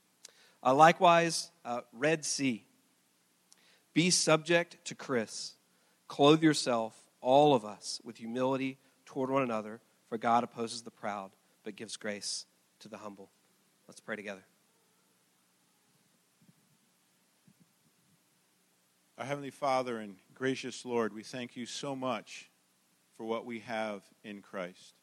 Uh, 0.63 0.75
likewise, 0.75 1.51
uh, 1.65 1.81
Red 1.93 2.25
Sea. 2.25 2.65
Be 3.95 4.11
subject 4.11 4.77
to 4.85 4.95
Chris. 4.95 5.55
Clothe 6.07 6.43
yourself, 6.43 6.95
all 7.21 7.55
of 7.55 7.65
us, 7.65 8.01
with 8.05 8.19
humility 8.19 8.79
toward 9.07 9.31
one 9.31 9.43
another, 9.43 9.81
for 10.09 10.19
God 10.19 10.45
opposes 10.45 10.83
the 10.83 10.91
proud, 10.91 11.31
but 11.65 11.77
gives 11.77 11.97
grace 11.97 12.45
to 12.81 12.89
the 12.89 12.99
humble. 12.99 13.31
Let's 13.89 14.01
pray 14.01 14.17
together. 14.17 14.45
Our 19.17 19.25
Heavenly 19.25 19.51
Father 19.51 19.99
and 19.99 20.17
gracious 20.35 20.85
Lord, 20.85 21.15
we 21.15 21.23
thank 21.23 21.57
you 21.57 21.65
so 21.65 21.97
much 21.97 22.51
for 23.17 23.25
what 23.25 23.47
we 23.47 23.61
have 23.61 24.03
in 24.25 24.43
Christ. 24.43 24.95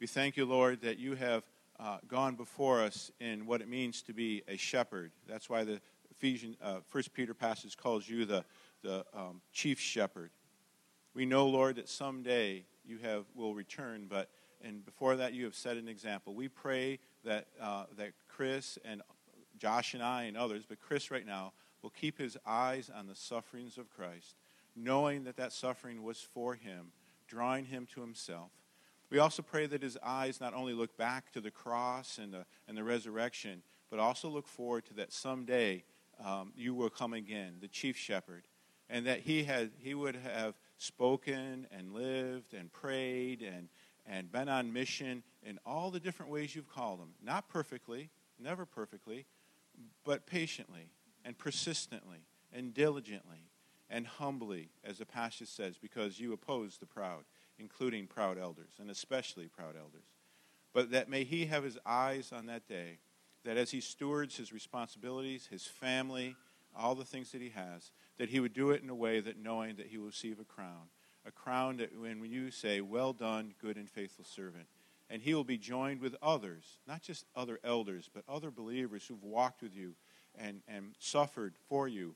We 0.00 0.06
thank 0.06 0.36
you, 0.36 0.44
Lord, 0.44 0.82
that 0.82 0.98
you 0.98 1.16
have 1.16 1.42
uh, 1.80 1.98
gone 2.06 2.36
before 2.36 2.80
us 2.80 3.10
in 3.18 3.46
what 3.46 3.60
it 3.60 3.68
means 3.68 4.00
to 4.02 4.12
be 4.12 4.42
a 4.46 4.56
shepherd. 4.56 5.10
That's 5.26 5.50
why 5.50 5.64
the 5.64 5.80
Ephesians, 6.12 6.56
uh, 6.62 6.76
First 6.86 7.12
Peter 7.12 7.34
passage 7.34 7.76
calls 7.76 8.08
you 8.08 8.24
the, 8.24 8.44
the 8.84 9.04
um, 9.12 9.40
chief 9.52 9.80
shepherd. 9.80 10.30
We 11.14 11.26
know, 11.26 11.48
Lord, 11.48 11.76
that 11.76 11.88
someday 11.88 12.64
you 12.86 12.98
have 12.98 13.24
will 13.34 13.54
return, 13.54 14.06
but 14.08 14.30
and 14.62 14.84
before 14.84 15.16
that 15.16 15.34
you 15.34 15.44
have 15.44 15.56
set 15.56 15.76
an 15.76 15.88
example. 15.88 16.32
We 16.32 16.46
pray 16.46 17.00
that 17.24 17.48
uh, 17.60 17.86
that 17.96 18.12
Chris 18.28 18.78
and 18.84 19.02
Josh 19.58 19.94
and 19.94 20.02
I 20.02 20.24
and 20.24 20.36
others, 20.36 20.64
but 20.68 20.78
Chris 20.78 21.10
right 21.10 21.26
now 21.26 21.52
will 21.82 21.90
keep 21.90 22.18
his 22.18 22.36
eyes 22.46 22.88
on 22.96 23.08
the 23.08 23.16
sufferings 23.16 23.78
of 23.78 23.90
Christ, 23.90 24.36
knowing 24.76 25.24
that 25.24 25.36
that 25.38 25.52
suffering 25.52 26.04
was 26.04 26.20
for 26.20 26.54
him, 26.54 26.92
drawing 27.26 27.64
him 27.64 27.88
to 27.94 28.00
himself. 28.00 28.50
We 29.10 29.18
also 29.18 29.42
pray 29.42 29.66
that 29.66 29.82
his 29.82 29.96
eyes 30.02 30.40
not 30.40 30.54
only 30.54 30.74
look 30.74 30.96
back 30.96 31.32
to 31.32 31.40
the 31.40 31.50
cross 31.50 32.18
and 32.18 32.32
the, 32.32 32.44
and 32.66 32.76
the 32.76 32.84
resurrection, 32.84 33.62
but 33.90 33.98
also 33.98 34.28
look 34.28 34.46
forward 34.46 34.84
to 34.86 34.94
that 34.94 35.12
someday 35.12 35.84
um, 36.24 36.52
you 36.56 36.74
will 36.74 36.90
come 36.90 37.14
again, 37.14 37.54
the 37.60 37.68
chief 37.68 37.96
shepherd, 37.96 38.44
and 38.90 39.06
that 39.06 39.20
he, 39.20 39.44
had, 39.44 39.70
he 39.78 39.94
would 39.94 40.16
have 40.16 40.54
spoken 40.76 41.66
and 41.70 41.92
lived 41.92 42.54
and 42.54 42.72
prayed 42.72 43.42
and, 43.42 43.68
and 44.06 44.30
been 44.30 44.48
on 44.48 44.72
mission 44.72 45.22
in 45.42 45.58
all 45.64 45.90
the 45.90 46.00
different 46.00 46.30
ways 46.30 46.54
you've 46.54 46.68
called 46.68 46.98
him. 46.98 47.14
Not 47.22 47.48
perfectly, 47.48 48.10
never 48.38 48.66
perfectly, 48.66 49.26
but 50.04 50.26
patiently 50.26 50.90
and 51.24 51.36
persistently 51.38 52.18
and 52.52 52.74
diligently 52.74 53.48
and 53.90 54.06
humbly, 54.06 54.68
as 54.84 54.98
the 54.98 55.06
passage 55.06 55.48
says, 55.48 55.78
because 55.78 56.20
you 56.20 56.32
oppose 56.32 56.76
the 56.76 56.86
proud 56.86 57.24
including 57.58 58.06
proud 58.06 58.38
elders, 58.38 58.72
and 58.78 58.90
especially 58.90 59.48
proud 59.48 59.76
elders. 59.76 60.04
But 60.72 60.90
that 60.92 61.08
may 61.08 61.24
he 61.24 61.46
have 61.46 61.64
his 61.64 61.78
eyes 61.84 62.32
on 62.32 62.46
that 62.46 62.68
day, 62.68 62.98
that 63.44 63.56
as 63.56 63.70
he 63.70 63.80
stewards 63.80 64.36
his 64.36 64.52
responsibilities, 64.52 65.48
his 65.50 65.64
family, 65.64 66.36
all 66.76 66.94
the 66.94 67.04
things 67.04 67.32
that 67.32 67.40
he 67.40 67.50
has, 67.50 67.90
that 68.18 68.28
he 68.28 68.40
would 68.40 68.52
do 68.52 68.70
it 68.70 68.82
in 68.82 68.90
a 68.90 68.94
way 68.94 69.20
that 69.20 69.42
knowing 69.42 69.76
that 69.76 69.86
he 69.86 69.98
will 69.98 70.06
receive 70.06 70.38
a 70.38 70.44
crown. 70.44 70.88
A 71.26 71.30
crown 71.30 71.78
that 71.78 71.98
when 71.98 72.24
you 72.24 72.50
say, 72.50 72.80
Well 72.80 73.12
done, 73.12 73.54
good 73.60 73.76
and 73.76 73.88
faithful 73.88 74.24
servant. 74.24 74.66
And 75.10 75.22
he 75.22 75.34
will 75.34 75.44
be 75.44 75.56
joined 75.56 76.00
with 76.00 76.14
others, 76.22 76.78
not 76.86 77.02
just 77.02 77.24
other 77.34 77.58
elders, 77.64 78.10
but 78.12 78.24
other 78.28 78.50
believers 78.50 79.06
who've 79.06 79.22
walked 79.22 79.62
with 79.62 79.74
you 79.74 79.94
and, 80.38 80.60
and 80.68 80.94
suffered 80.98 81.54
for 81.68 81.88
you 81.88 82.14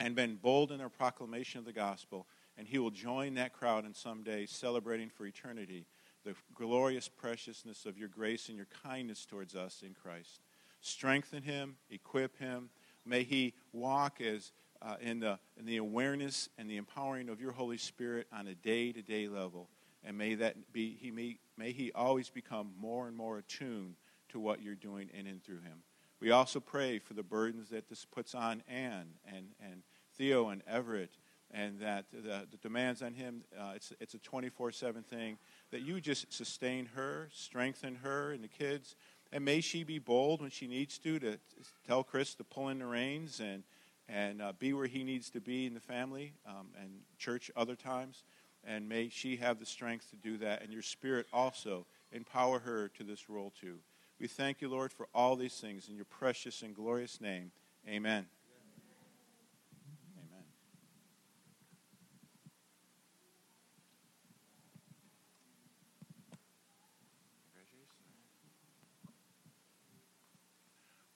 and 0.00 0.14
been 0.14 0.36
bold 0.36 0.72
in 0.72 0.78
their 0.78 0.88
proclamation 0.88 1.58
of 1.58 1.64
the 1.64 1.72
gospel 1.72 2.26
and 2.58 2.66
he 2.66 2.78
will 2.78 2.90
join 2.90 3.34
that 3.34 3.52
crowd 3.52 3.84
and 3.84 3.94
someday 3.94 4.44
celebrating 4.44 5.08
for 5.08 5.24
eternity 5.24 5.86
the 6.24 6.34
glorious 6.54 7.08
preciousness 7.08 7.86
of 7.86 7.96
your 7.96 8.08
grace 8.08 8.48
and 8.48 8.56
your 8.56 8.66
kindness 8.84 9.24
towards 9.24 9.54
us 9.54 9.82
in 9.86 9.94
Christ. 9.94 10.40
Strengthen 10.80 11.42
him, 11.42 11.76
equip 11.88 12.36
him. 12.38 12.70
May 13.06 13.22
he 13.22 13.54
walk 13.72 14.20
as 14.20 14.52
uh, 14.82 14.96
in, 15.00 15.20
the, 15.20 15.38
in 15.56 15.64
the 15.64 15.76
awareness 15.76 16.48
and 16.58 16.68
the 16.68 16.76
empowering 16.76 17.28
of 17.28 17.40
your 17.40 17.52
Holy 17.52 17.78
Spirit 17.78 18.26
on 18.32 18.48
a 18.48 18.54
day 18.54 18.92
to 18.92 19.00
day 19.00 19.28
level. 19.28 19.70
And 20.04 20.18
may 20.18 20.34
that 20.34 20.72
be, 20.72 20.98
he 21.00 21.10
may, 21.10 21.38
may 21.56 21.72
he 21.72 21.92
always 21.92 22.28
become 22.28 22.72
more 22.78 23.08
and 23.08 23.16
more 23.16 23.38
attuned 23.38 23.94
to 24.30 24.38
what 24.38 24.62
you're 24.62 24.74
doing 24.74 25.08
in 25.18 25.26
and 25.26 25.42
through 25.42 25.60
him. 25.60 25.82
We 26.20 26.32
also 26.32 26.60
pray 26.60 26.98
for 26.98 27.14
the 27.14 27.22
burdens 27.22 27.70
that 27.70 27.88
this 27.88 28.04
puts 28.04 28.34
on 28.34 28.62
Anne 28.68 29.14
and, 29.24 29.46
and 29.60 29.82
Theo 30.16 30.48
and 30.48 30.62
Everett 30.66 31.10
and 31.52 31.80
that 31.80 32.06
the, 32.12 32.46
the 32.50 32.56
demands 32.62 33.02
on 33.02 33.14
him, 33.14 33.42
uh, 33.58 33.72
it's, 33.74 33.92
it's 34.00 34.14
a 34.14 34.18
24 34.18 34.72
7 34.72 35.02
thing, 35.02 35.38
that 35.70 35.82
you 35.82 36.00
just 36.00 36.32
sustain 36.32 36.86
her, 36.94 37.28
strengthen 37.32 37.96
her 37.96 38.32
and 38.32 38.44
the 38.44 38.48
kids, 38.48 38.96
and 39.32 39.44
may 39.44 39.60
she 39.60 39.84
be 39.84 39.98
bold 39.98 40.40
when 40.40 40.50
she 40.50 40.66
needs 40.66 40.98
to 40.98 41.18
to 41.18 41.38
tell 41.86 42.02
Chris 42.02 42.34
to 42.34 42.44
pull 42.44 42.68
in 42.68 42.78
the 42.78 42.86
reins 42.86 43.40
and, 43.40 43.62
and 44.08 44.40
uh, 44.40 44.52
be 44.58 44.72
where 44.72 44.86
he 44.86 45.04
needs 45.04 45.30
to 45.30 45.40
be 45.40 45.66
in 45.66 45.74
the 45.74 45.80
family 45.80 46.32
um, 46.46 46.68
and 46.80 46.90
church 47.18 47.50
other 47.56 47.76
times. 47.76 48.24
And 48.64 48.88
may 48.88 49.08
she 49.08 49.36
have 49.36 49.60
the 49.60 49.66
strength 49.66 50.10
to 50.10 50.16
do 50.16 50.36
that, 50.38 50.62
and 50.62 50.72
your 50.72 50.82
spirit 50.82 51.26
also 51.32 51.86
empower 52.12 52.58
her 52.58 52.88
to 52.88 53.04
this 53.04 53.30
role 53.30 53.52
too. 53.58 53.78
We 54.18 54.26
thank 54.26 54.60
you, 54.60 54.68
Lord, 54.68 54.92
for 54.92 55.08
all 55.14 55.36
these 55.36 55.54
things 55.54 55.88
in 55.88 55.94
your 55.94 56.04
precious 56.04 56.62
and 56.62 56.74
glorious 56.74 57.20
name. 57.20 57.52
Amen. 57.86 58.26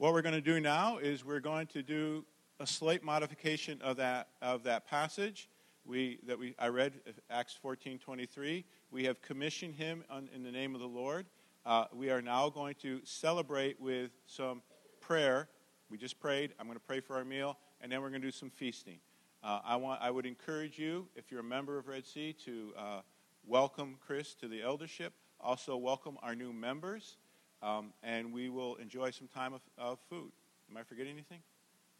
What 0.02 0.14
we're 0.14 0.22
going 0.22 0.34
to 0.34 0.40
do 0.40 0.58
now 0.58 0.98
is 0.98 1.24
we're 1.24 1.38
going 1.38 1.68
to 1.68 1.80
do 1.80 2.24
a 2.58 2.66
slight 2.66 3.04
modification 3.04 3.80
of 3.82 3.98
that 3.98 4.30
of 4.42 4.64
that 4.64 4.84
passage. 4.84 5.48
We 5.84 6.18
that 6.26 6.36
we 6.36 6.56
I 6.58 6.70
read 6.70 6.94
Acts 7.30 7.56
14:23. 7.64 8.64
We 8.90 9.04
have 9.04 9.22
commissioned 9.22 9.76
him 9.76 10.02
on, 10.10 10.28
in 10.34 10.42
the 10.42 10.50
name 10.50 10.74
of 10.74 10.80
the 10.80 10.88
Lord. 10.88 11.26
Uh, 11.64 11.84
we 11.92 12.10
are 12.10 12.20
now 12.20 12.48
going 12.48 12.74
to 12.82 13.00
celebrate 13.04 13.80
with 13.80 14.10
some 14.26 14.60
prayer. 14.98 15.48
We 15.88 15.98
just 15.98 16.18
prayed. 16.18 16.52
I'm 16.58 16.66
going 16.66 16.74
to 16.76 16.84
pray 16.84 16.98
for 16.98 17.14
our 17.14 17.24
meal, 17.24 17.56
and 17.80 17.92
then 17.92 18.02
we're 18.02 18.10
going 18.10 18.22
to 18.22 18.26
do 18.26 18.32
some 18.32 18.50
feasting. 18.50 18.98
Uh, 19.40 19.60
I 19.64 19.76
want 19.76 20.02
I 20.02 20.10
would 20.10 20.26
encourage 20.26 20.80
you, 20.80 21.06
if 21.14 21.30
you're 21.30 21.42
a 21.42 21.44
member 21.44 21.78
of 21.78 21.86
Red 21.86 22.04
Sea, 22.06 22.32
to 22.44 22.72
uh, 22.76 23.00
welcome 23.46 23.98
Chris 24.04 24.34
to 24.34 24.48
the 24.48 24.62
eldership. 24.62 25.12
Also 25.40 25.76
welcome 25.76 26.18
our 26.24 26.34
new 26.34 26.52
members. 26.52 27.18
Um, 27.62 27.92
and 28.02 28.32
we 28.32 28.48
will 28.48 28.74
enjoy 28.76 29.10
some 29.10 29.28
time 29.28 29.52
of, 29.54 29.60
of, 29.78 29.98
food. 30.10 30.32
Am 30.70 30.76
I 30.76 30.82
forgetting 30.82 31.12
anything? 31.12 31.38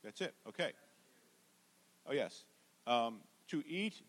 That's 0.02 0.20
it. 0.20 0.34
Okay. 0.48 0.72
Oh, 2.08 2.12
yes. 2.12 2.44
Um, 2.86 3.20
to 3.48 3.62
eat, 3.68 4.02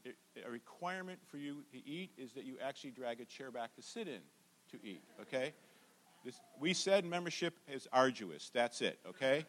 a 0.45 0.49
requirement 0.49 1.19
for 1.27 1.37
you 1.37 1.63
to 1.71 1.87
eat 1.87 2.11
is 2.17 2.31
that 2.33 2.45
you 2.45 2.55
actually 2.63 2.91
drag 2.91 3.21
a 3.21 3.25
chair 3.25 3.51
back 3.51 3.75
to 3.75 3.81
sit 3.81 4.07
in 4.07 4.21
to 4.71 4.77
eat, 4.83 5.01
okay? 5.21 5.53
This, 6.23 6.39
we 6.59 6.73
said 6.73 7.05
membership 7.05 7.53
is 7.71 7.87
arduous. 7.91 8.49
That's 8.53 8.81
it, 8.81 8.99
okay? 9.07 9.45